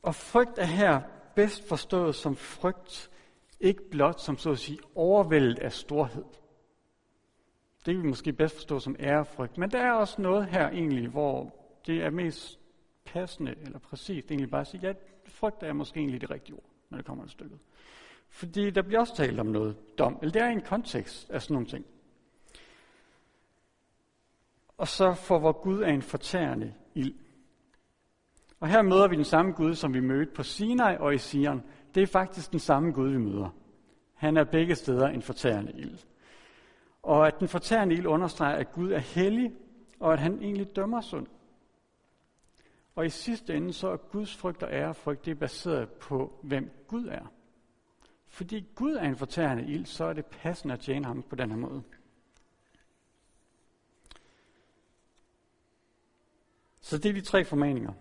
Og 0.01 0.15
frygt 0.15 0.57
er 0.57 0.65
her 0.65 1.01
bedst 1.35 1.67
forstået 1.67 2.15
som 2.15 2.35
frygt, 2.35 3.11
ikke 3.59 3.89
blot 3.89 4.21
som 4.21 4.37
så 4.37 4.51
at 4.51 4.59
sige 4.59 4.79
overvældet 4.95 5.59
af 5.59 5.71
storhed. 5.71 6.23
Det 7.85 7.95
kan 7.95 8.03
vi 8.03 8.07
måske 8.07 8.33
bedst 8.33 8.55
forstå 8.55 8.79
som 8.79 8.95
ærefrygt. 8.99 9.57
Men 9.57 9.71
der 9.71 9.79
er 9.79 9.91
også 9.91 10.21
noget 10.21 10.45
her 10.45 10.69
egentlig, 10.69 11.09
hvor 11.09 11.55
det 11.85 12.03
er 12.03 12.09
mest 12.09 12.59
passende 13.05 13.55
eller 13.61 13.79
præcist 13.79 14.31
egentlig 14.31 14.51
bare 14.51 14.61
at 14.61 14.67
sige, 14.67 14.87
ja, 14.87 14.93
frygt 15.25 15.63
er 15.63 15.73
måske 15.73 15.99
egentlig 15.99 16.21
det 16.21 16.31
rigtige 16.31 16.55
ord, 16.55 16.69
når 16.89 16.97
det 16.97 17.05
kommer 17.05 17.23
til 17.23 17.31
stykket. 17.31 17.59
Fordi 18.29 18.69
der 18.69 18.81
bliver 18.81 18.99
også 18.99 19.15
talt 19.15 19.39
om 19.39 19.45
noget 19.45 19.97
dom, 19.97 20.17
eller 20.21 20.31
det 20.31 20.41
er 20.41 20.47
en 20.47 20.61
kontekst 20.61 21.29
af 21.29 21.41
sådan 21.41 21.53
nogle 21.53 21.67
ting. 21.67 21.85
Og 24.77 24.87
så 24.87 25.13
for 25.13 25.39
hvor 25.39 25.51
Gud 25.51 25.81
er 25.81 25.87
en 25.87 26.01
fortærende 26.01 26.73
ild. 26.95 27.15
Og 28.59 28.67
her 28.67 28.81
møder 28.81 29.07
vi 29.07 29.15
den 29.15 29.25
samme 29.25 29.51
Gud, 29.51 29.75
som 29.75 29.93
vi 29.93 29.99
mødte 29.99 30.31
på 30.31 30.43
Sinai 30.43 30.97
og 30.97 31.13
i 31.13 31.17
Sion. 31.17 31.63
Det 31.95 32.03
er 32.03 32.07
faktisk 32.07 32.51
den 32.51 32.59
samme 32.59 32.91
Gud, 32.91 33.09
vi 33.09 33.17
møder. 33.17 33.49
Han 34.13 34.37
er 34.37 34.43
begge 34.43 34.75
steder 34.75 35.07
en 35.07 35.21
fortærende 35.21 35.71
ild. 35.75 35.97
Og 37.03 37.27
at 37.27 37.39
den 37.39 37.47
fortærende 37.47 37.95
ild 37.95 38.05
understreger, 38.05 38.55
at 38.55 38.71
Gud 38.71 38.91
er 38.91 38.99
hellig, 38.99 39.53
og 39.99 40.13
at 40.13 40.19
han 40.19 40.41
egentlig 40.41 40.75
dømmer 40.75 41.01
synd. 41.01 41.27
Og 42.95 43.05
i 43.05 43.09
sidste 43.09 43.55
ende 43.55 43.73
så 43.73 43.87
er 43.87 43.97
Guds 43.97 44.35
frygt 44.35 44.63
og 44.63 44.71
ærefrygt, 44.71 45.25
det 45.25 45.31
er 45.31 45.35
baseret 45.35 45.89
på, 45.89 46.39
hvem 46.43 46.71
Gud 46.87 47.07
er. 47.07 47.31
Fordi 48.27 48.65
Gud 48.75 48.93
er 48.93 49.03
en 49.03 49.15
fortærende 49.15 49.63
ild, 49.63 49.85
så 49.85 50.05
er 50.05 50.13
det 50.13 50.25
passende 50.25 50.73
at 50.73 50.79
tjene 50.79 51.05
ham 51.05 51.23
på 51.23 51.35
den 51.35 51.49
her 51.49 51.57
måde. 51.57 51.83
Så 56.81 56.97
det 56.97 57.09
er 57.09 57.13
de 57.13 57.21
tre 57.21 57.45
formaninger. 57.45 57.93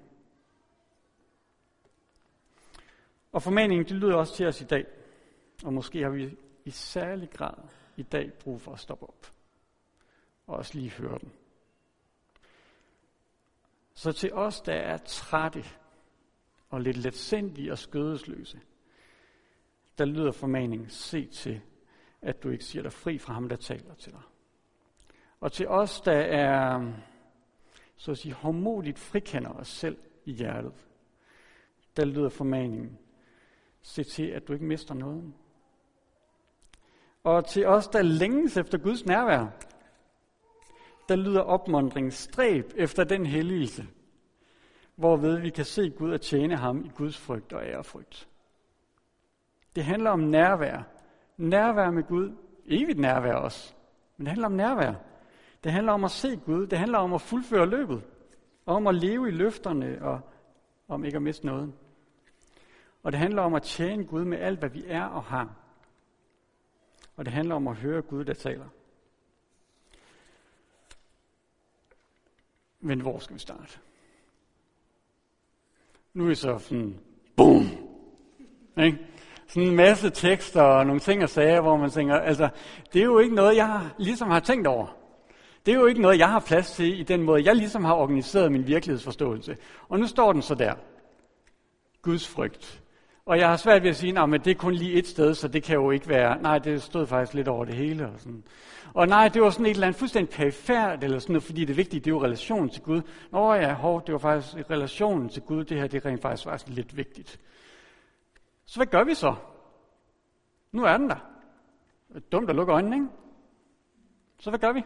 Og 3.32 3.42
formaningen, 3.42 3.86
det 3.86 3.96
lyder 3.96 4.16
også 4.16 4.34
til 4.34 4.46
os 4.46 4.60
i 4.60 4.64
dag. 4.64 4.86
Og 5.64 5.72
måske 5.72 6.02
har 6.02 6.10
vi 6.10 6.36
i 6.64 6.70
særlig 6.70 7.30
grad 7.30 7.58
i 7.96 8.02
dag 8.02 8.32
brug 8.32 8.60
for 8.60 8.72
at 8.72 8.80
stoppe 8.80 9.08
op. 9.08 9.32
Og 10.46 10.56
også 10.56 10.78
lige 10.78 10.90
høre 10.90 11.18
den. 11.18 11.32
Så 13.94 14.12
til 14.12 14.32
os, 14.32 14.60
der 14.60 14.74
er 14.74 14.96
trætte 14.96 15.64
og 16.70 16.80
lidt 16.80 16.96
letsindige 16.96 17.72
og 17.72 17.78
skødesløse, 17.78 18.60
der 19.98 20.04
lyder 20.04 20.32
formaningen, 20.32 20.90
se 20.90 21.26
til, 21.26 21.60
at 22.22 22.42
du 22.42 22.50
ikke 22.50 22.64
siger 22.64 22.82
dig 22.82 22.92
fri 22.92 23.18
fra 23.18 23.32
ham, 23.32 23.48
der 23.48 23.56
taler 23.56 23.94
til 23.94 24.12
dig. 24.12 24.22
Og 25.40 25.52
til 25.52 25.68
os, 25.68 26.00
der 26.00 26.20
er, 26.20 26.92
så 27.96 28.10
at 28.10 28.18
sige, 28.18 28.34
hormodigt 28.34 28.98
frikender 28.98 29.50
os 29.50 29.68
selv 29.68 29.98
i 30.24 30.32
hjertet, 30.32 30.72
der 31.96 32.04
lyder 32.04 32.28
formaningen, 32.28 32.98
se 33.82 34.04
til, 34.04 34.26
at 34.26 34.48
du 34.48 34.52
ikke 34.52 34.64
mister 34.64 34.94
noget. 34.94 35.32
Og 37.24 37.46
til 37.46 37.66
os, 37.66 37.88
der 37.88 38.02
længes 38.02 38.56
efter 38.56 38.78
Guds 38.78 39.06
nærvær, 39.06 39.46
der 41.08 41.16
lyder 41.16 41.40
opmundringen 41.40 42.10
stræb 42.10 42.72
efter 42.76 43.04
den 43.04 43.26
helligelse, 43.26 43.86
hvorved 44.96 45.38
vi 45.40 45.50
kan 45.50 45.64
se 45.64 45.90
Gud 45.90 46.12
og 46.12 46.20
tjene 46.20 46.56
ham 46.56 46.84
i 46.84 46.88
Guds 46.88 47.18
frygt 47.18 47.52
og 47.52 47.64
ærefrygt. 47.64 48.28
Det 49.76 49.84
handler 49.84 50.10
om 50.10 50.20
nærvær. 50.20 50.82
Nærvær 51.36 51.90
med 51.90 52.02
Gud. 52.02 52.36
Evigt 52.66 52.98
nærvær 52.98 53.34
også. 53.34 53.74
Men 54.16 54.26
det 54.26 54.28
handler 54.28 54.46
om 54.46 54.52
nærvær. 54.52 54.94
Det 55.64 55.72
handler 55.72 55.92
om 55.92 56.04
at 56.04 56.10
se 56.10 56.36
Gud. 56.36 56.66
Det 56.66 56.78
handler 56.78 56.98
om 56.98 57.12
at 57.14 57.20
fuldføre 57.20 57.66
løbet. 57.66 58.02
Og 58.66 58.76
om 58.76 58.86
at 58.86 58.94
leve 58.94 59.28
i 59.28 59.30
løfterne 59.30 59.98
og 60.02 60.20
om 60.88 61.04
ikke 61.04 61.16
at 61.16 61.22
miste 61.22 61.46
noget. 61.46 61.72
Og 63.02 63.12
det 63.12 63.20
handler 63.20 63.42
om 63.42 63.54
at 63.54 63.62
tjene 63.62 64.04
Gud 64.04 64.24
med 64.24 64.38
alt, 64.38 64.58
hvad 64.58 64.68
vi 64.68 64.84
er 64.86 65.04
og 65.04 65.24
har. 65.24 65.54
Og 67.16 67.24
det 67.24 67.32
handler 67.32 67.54
om 67.54 67.68
at 67.68 67.76
høre 67.76 68.02
Gud, 68.02 68.24
der 68.24 68.34
taler. 68.34 68.66
Men 72.80 73.00
hvor 73.00 73.18
skal 73.18 73.34
vi 73.34 73.40
starte? 73.40 73.78
Nu 76.14 76.24
er 76.24 76.28
vi 76.28 76.34
så 76.34 76.58
sådan, 76.58 77.00
boom! 77.36 77.66
Ikke? 78.78 78.98
Sådan 79.46 79.68
en 79.68 79.76
masse 79.76 80.10
tekster 80.10 80.62
og 80.62 80.86
nogle 80.86 81.00
ting 81.00 81.22
og 81.22 81.28
sager, 81.28 81.60
hvor 81.60 81.76
man 81.76 81.90
tænker, 81.90 82.14
altså, 82.14 82.48
det 82.92 83.00
er 83.00 83.04
jo 83.04 83.18
ikke 83.18 83.34
noget, 83.34 83.56
jeg 83.56 83.90
ligesom 83.98 84.30
har 84.30 84.40
tænkt 84.40 84.66
over. 84.66 84.96
Det 85.66 85.74
er 85.74 85.78
jo 85.78 85.86
ikke 85.86 86.00
noget, 86.00 86.18
jeg 86.18 86.28
har 86.28 86.40
plads 86.40 86.70
til 86.70 87.00
i 87.00 87.02
den 87.02 87.22
måde, 87.22 87.44
jeg 87.44 87.56
ligesom 87.56 87.84
har 87.84 87.94
organiseret 87.94 88.52
min 88.52 88.66
virkelighedsforståelse. 88.66 89.56
Og 89.88 89.98
nu 89.98 90.06
står 90.06 90.32
den 90.32 90.42
så 90.42 90.54
der. 90.54 90.74
Guds 92.02 92.28
frygt. 92.28 92.82
Og 93.28 93.38
jeg 93.38 93.48
har 93.48 93.56
svært 93.56 93.82
ved 93.82 93.90
at 93.90 93.96
sige, 93.96 94.20
at 94.20 94.44
det 94.44 94.50
er 94.50 94.54
kun 94.54 94.74
lige 94.74 94.92
et 94.92 95.06
sted, 95.06 95.34
så 95.34 95.48
det 95.48 95.62
kan 95.62 95.74
jo 95.74 95.90
ikke 95.90 96.08
være. 96.08 96.42
Nej, 96.42 96.58
det 96.58 96.82
stod 96.82 97.06
faktisk 97.06 97.34
lidt 97.34 97.48
over 97.48 97.64
det 97.64 97.74
hele. 97.74 98.08
Og, 98.08 98.20
sådan. 98.20 98.44
og 98.94 99.06
nej, 99.06 99.28
det 99.28 99.42
var 99.42 99.50
sådan 99.50 99.66
et 99.66 99.70
eller 99.70 99.86
andet 99.86 99.98
fuldstændig 99.98 100.36
perifært, 100.36 101.04
eller 101.04 101.18
sådan 101.18 101.32
noget, 101.32 101.42
fordi 101.42 101.64
det 101.64 101.76
vigtige, 101.76 102.00
det 102.00 102.06
er 102.06 102.14
jo 102.14 102.24
relationen 102.24 102.68
til 102.68 102.82
Gud. 102.82 103.02
Nå 103.30 103.54
ja, 103.54 103.74
hov, 103.74 104.02
det 104.06 104.12
var 104.12 104.18
faktisk 104.18 104.70
relationen 104.70 105.28
til 105.28 105.42
Gud, 105.42 105.64
det 105.64 105.80
her, 105.80 105.86
det 105.86 106.04
rent 106.04 106.22
faktisk, 106.22 106.44
faktisk 106.44 106.76
lidt 106.76 106.96
vigtigt. 106.96 107.40
Så 108.64 108.78
hvad 108.78 108.86
gør 108.86 109.04
vi 109.04 109.14
så? 109.14 109.34
Nu 110.72 110.84
er 110.84 110.96
den 110.96 111.10
der. 111.10 111.28
Det 112.08 112.16
er 112.16 112.20
dumt 112.20 112.50
at 112.50 112.56
lukke 112.56 112.72
øjnene, 112.72 112.96
ikke? 112.96 113.08
Så 114.38 114.50
hvad 114.50 114.58
gør 114.58 114.72
vi? 114.72 114.82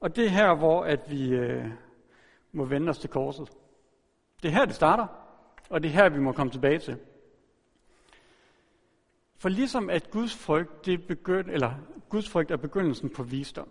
Og 0.00 0.16
det 0.16 0.24
er 0.24 0.30
her, 0.30 0.54
hvor 0.54 0.84
at 0.84 1.10
vi 1.10 1.28
øh, 1.28 1.66
må 2.52 2.64
vende 2.64 2.90
os 2.90 2.98
til 2.98 3.10
korset. 3.10 3.50
Det 4.42 4.48
er 4.48 4.52
her, 4.52 4.64
det 4.64 4.74
starter. 4.74 5.19
Og 5.70 5.82
det 5.82 5.88
er 5.88 5.92
her, 5.92 6.08
vi 6.08 6.20
må 6.20 6.32
komme 6.32 6.52
tilbage 6.52 6.78
til. 6.78 6.98
For 9.38 9.48
ligesom 9.48 9.90
at 9.90 10.10
Guds 10.10 10.36
frygt, 10.36 10.86
det 10.86 11.06
begynd, 11.06 11.50
eller 11.50 11.74
Guds 12.08 12.28
frygt 12.28 12.50
er 12.50 12.56
begyndelsen 12.56 13.10
på 13.10 13.22
visdom, 13.22 13.68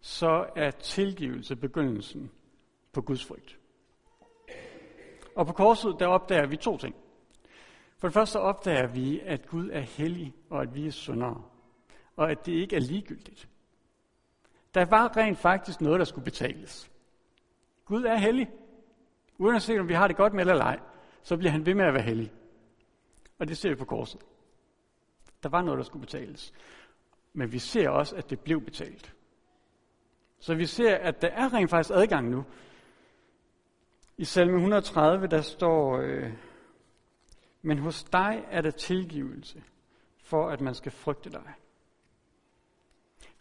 så 0.00 0.46
er 0.56 0.70
tilgivelse 0.70 1.56
begyndelsen 1.56 2.30
på 2.92 3.02
Guds 3.02 3.24
frygt. 3.24 3.58
Og 5.36 5.46
på 5.46 5.52
korset, 5.52 5.96
der 5.98 6.06
opdager 6.06 6.46
vi 6.46 6.56
to 6.56 6.78
ting. 6.78 6.94
For 7.98 8.08
det 8.08 8.14
første 8.14 8.40
opdager 8.40 8.86
vi, 8.86 9.20
at 9.20 9.46
Gud 9.46 9.70
er 9.72 9.80
hellig, 9.80 10.34
og 10.50 10.62
at 10.62 10.74
vi 10.74 10.86
er 10.86 10.90
syndere. 10.90 11.42
Og 12.16 12.30
at 12.30 12.46
det 12.46 12.52
ikke 12.52 12.76
er 12.76 12.80
ligegyldigt. 12.80 13.48
Der 14.74 14.84
var 14.84 15.16
rent 15.16 15.38
faktisk 15.38 15.80
noget, 15.80 15.98
der 15.98 16.04
skulle 16.04 16.24
betales. 16.24 16.90
Gud 17.84 18.04
er 18.04 18.16
hellig. 18.16 18.50
Uanset 19.38 19.80
om 19.80 19.88
vi 19.88 19.94
har 19.94 20.08
det 20.08 20.16
godt 20.16 20.32
med 20.32 20.46
eller 20.46 20.64
ej, 20.64 20.78
så 21.24 21.36
bliver 21.36 21.50
han 21.50 21.66
ved 21.66 21.74
med 21.74 21.84
at 21.84 21.94
være 21.94 22.02
hellig. 22.02 22.32
Og 23.38 23.48
det 23.48 23.56
ser 23.56 23.68
vi 23.68 23.74
på 23.74 23.84
korset. 23.84 24.20
Der 25.42 25.48
var 25.48 25.62
noget, 25.62 25.78
der 25.78 25.84
skulle 25.84 26.06
betales. 26.06 26.52
Men 27.32 27.52
vi 27.52 27.58
ser 27.58 27.88
også, 27.88 28.16
at 28.16 28.30
det 28.30 28.40
blev 28.40 28.60
betalt. 28.60 29.14
Så 30.38 30.54
vi 30.54 30.66
ser, 30.66 30.96
at 30.96 31.22
der 31.22 31.28
er 31.28 31.54
rent 31.54 31.70
faktisk 31.70 31.94
adgang 31.94 32.30
nu. 32.30 32.44
I 34.16 34.24
salme 34.24 34.54
130, 34.54 35.26
der 35.26 35.40
står, 35.40 35.98
øh, 35.98 36.32
men 37.62 37.78
hos 37.78 38.04
dig 38.04 38.44
er 38.50 38.60
der 38.60 38.70
tilgivelse, 38.70 39.62
for 40.24 40.48
at 40.48 40.60
man 40.60 40.74
skal 40.74 40.92
frygte 40.92 41.30
dig. 41.30 41.54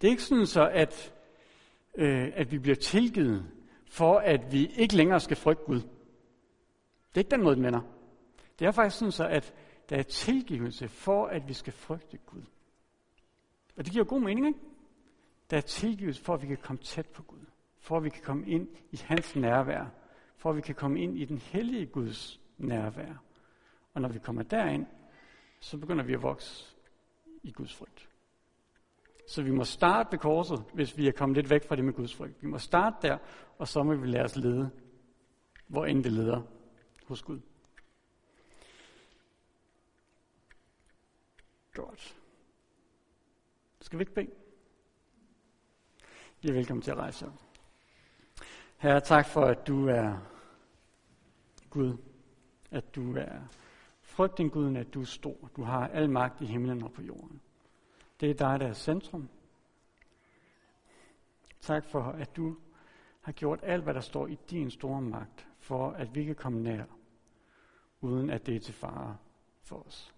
Det 0.01 0.07
er 0.07 0.11
ikke 0.11 0.23
sådan 0.23 0.45
så, 0.45 0.69
at, 0.69 1.13
øh, 1.95 2.31
at 2.35 2.51
vi 2.51 2.59
bliver 2.59 2.75
tilgivet, 2.75 3.45
for 3.87 4.17
at 4.17 4.51
vi 4.51 4.67
ikke 4.67 4.95
længere 4.95 5.19
skal 5.19 5.37
frygte 5.37 5.63
Gud. 5.65 5.81
Det 7.15 7.21
er 7.21 7.25
ikke 7.25 7.35
den 7.35 7.43
måde, 7.43 7.55
den 7.55 7.63
vender. 7.63 7.81
Det 8.59 8.67
er 8.67 8.71
faktisk 8.71 8.99
sådan 8.99 9.11
så, 9.11 9.27
at 9.27 9.53
der 9.89 9.97
er 9.97 10.03
tilgivelse 10.03 10.87
for, 10.87 11.25
at 11.25 11.47
vi 11.47 11.53
skal 11.53 11.73
frygte 11.73 12.17
Gud. 12.17 12.43
Og 13.77 13.85
det 13.85 13.93
giver 13.93 14.05
god 14.05 14.21
mening, 14.21 14.47
ikke? 14.47 14.59
Der 15.49 15.57
er 15.57 15.61
tilgivelse 15.61 16.23
for, 16.23 16.33
at 16.33 16.41
vi 16.41 16.47
kan 16.47 16.57
komme 16.57 16.81
tæt 16.81 17.07
på 17.07 17.23
Gud. 17.23 17.45
For 17.79 17.97
at 17.97 18.03
vi 18.03 18.09
kan 18.09 18.23
komme 18.23 18.47
ind 18.47 18.67
i 18.91 18.97
hans 19.03 19.35
nærvær. 19.35 19.85
For 20.37 20.49
at 20.49 20.55
vi 20.55 20.61
kan 20.61 20.75
komme 20.75 21.01
ind 21.01 21.17
i 21.17 21.25
den 21.25 21.37
hellige 21.37 21.85
Guds 21.85 22.41
nærvær. 22.57 23.23
Og 23.93 24.01
når 24.01 24.09
vi 24.09 24.19
kommer 24.19 24.43
derind, 24.43 24.85
så 25.59 25.77
begynder 25.77 26.03
vi 26.03 26.13
at 26.13 26.23
vokse 26.23 26.75
i 27.43 27.51
Guds 27.51 27.75
frygt. 27.75 28.09
Så 29.27 29.43
vi 29.43 29.51
må 29.51 29.63
starte 29.63 30.11
ved 30.11 30.19
korset, 30.19 30.63
hvis 30.73 30.97
vi 30.97 31.07
er 31.07 31.11
kommet 31.11 31.35
lidt 31.35 31.49
væk 31.49 31.67
fra 31.67 31.75
det 31.75 31.85
med 31.85 31.93
Guds 31.93 32.15
frygt. 32.15 32.41
Vi 32.41 32.47
må 32.47 32.57
starte 32.57 33.07
der, 33.07 33.17
og 33.57 33.67
så 33.67 33.83
må 33.83 33.95
vi 33.95 34.07
lade 34.07 34.23
os 34.23 34.35
lede, 34.35 34.69
hvor 35.67 35.85
end 35.85 36.03
det 36.03 36.11
leder 36.11 36.41
hos 37.05 37.21
Gud. 37.21 37.39
Godt. 41.73 42.15
Skal 43.81 43.99
vi 43.99 44.01
ikke 44.01 44.13
bede? 44.13 44.31
I 46.41 46.47
er 46.47 46.53
velkommen 46.53 46.81
til 46.81 46.91
at 46.91 46.97
rejse 46.97 47.27
op. 47.27 47.41
Herre, 48.77 49.01
tak 49.01 49.25
for, 49.25 49.45
at 49.45 49.67
du 49.67 49.87
er 49.87 50.17
Gud. 51.69 51.97
At 52.71 52.95
du 52.95 53.15
er 53.17 53.41
Frygt 54.13 54.37
din 54.37 54.49
Gud, 54.49 54.75
at 54.75 54.93
du 54.93 55.01
er 55.01 55.05
stor. 55.05 55.49
Du 55.55 55.63
har 55.63 55.87
al 55.87 56.09
magt 56.09 56.41
i 56.41 56.45
himlen 56.45 56.83
og 56.83 56.91
på 56.91 57.01
jorden. 57.01 57.41
Det 58.19 58.29
er 58.29 58.33
dig, 58.33 58.59
der 58.59 58.67
er 58.67 58.73
centrum. 58.73 59.29
Tak 61.61 61.85
for, 61.85 62.01
at 62.01 62.35
du 62.35 62.57
har 63.21 63.31
gjort 63.31 63.59
alt, 63.63 63.83
hvad 63.83 63.93
der 63.93 64.01
står 64.01 64.27
i 64.27 64.37
din 64.49 64.71
store 64.71 65.01
magt, 65.01 65.47
for 65.63 65.91
at 65.91 66.15
vi 66.15 66.23
kan 66.23 66.35
komme 66.35 66.63
nær, 66.63 66.85
uden 68.01 68.29
at 68.29 68.45
det 68.45 68.55
er 68.55 68.59
til 68.59 68.73
fare 68.73 69.17
for 69.61 69.83
os. 69.87 70.13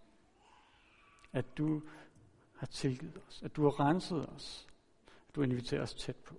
At 1.34 1.58
du 1.58 1.81
har 2.55 2.67
tilgivet 2.67 3.21
os, 3.27 3.43
at 3.43 3.55
du 3.55 3.63
har 3.63 3.79
renset 3.79 4.29
os, 4.29 4.67
at 5.29 5.36
du 5.36 5.41
inviterer 5.41 5.81
os 5.81 5.93
tæt 5.93 6.15
på. 6.15 6.36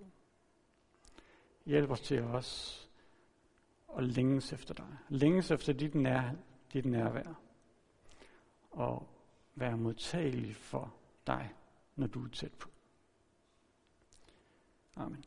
Hjælp 1.65 1.89
os 1.89 2.01
til 2.01 2.21
os 2.23 2.83
at 3.97 4.03
længes 4.03 4.53
efter 4.53 4.73
dig. 4.73 4.97
Længes 5.09 5.51
efter 5.51 5.73
dit, 5.73 5.95
nær, 5.95 6.31
dit 6.73 6.85
nærvær 6.85 7.33
og 8.71 9.09
være 9.55 9.77
modtagelig 9.77 10.55
for 10.55 10.93
dig, 11.27 11.53
når 11.95 12.07
du 12.07 12.25
er 12.25 12.29
tæt 12.29 12.53
på. 12.53 12.69
Amen. 14.95 15.25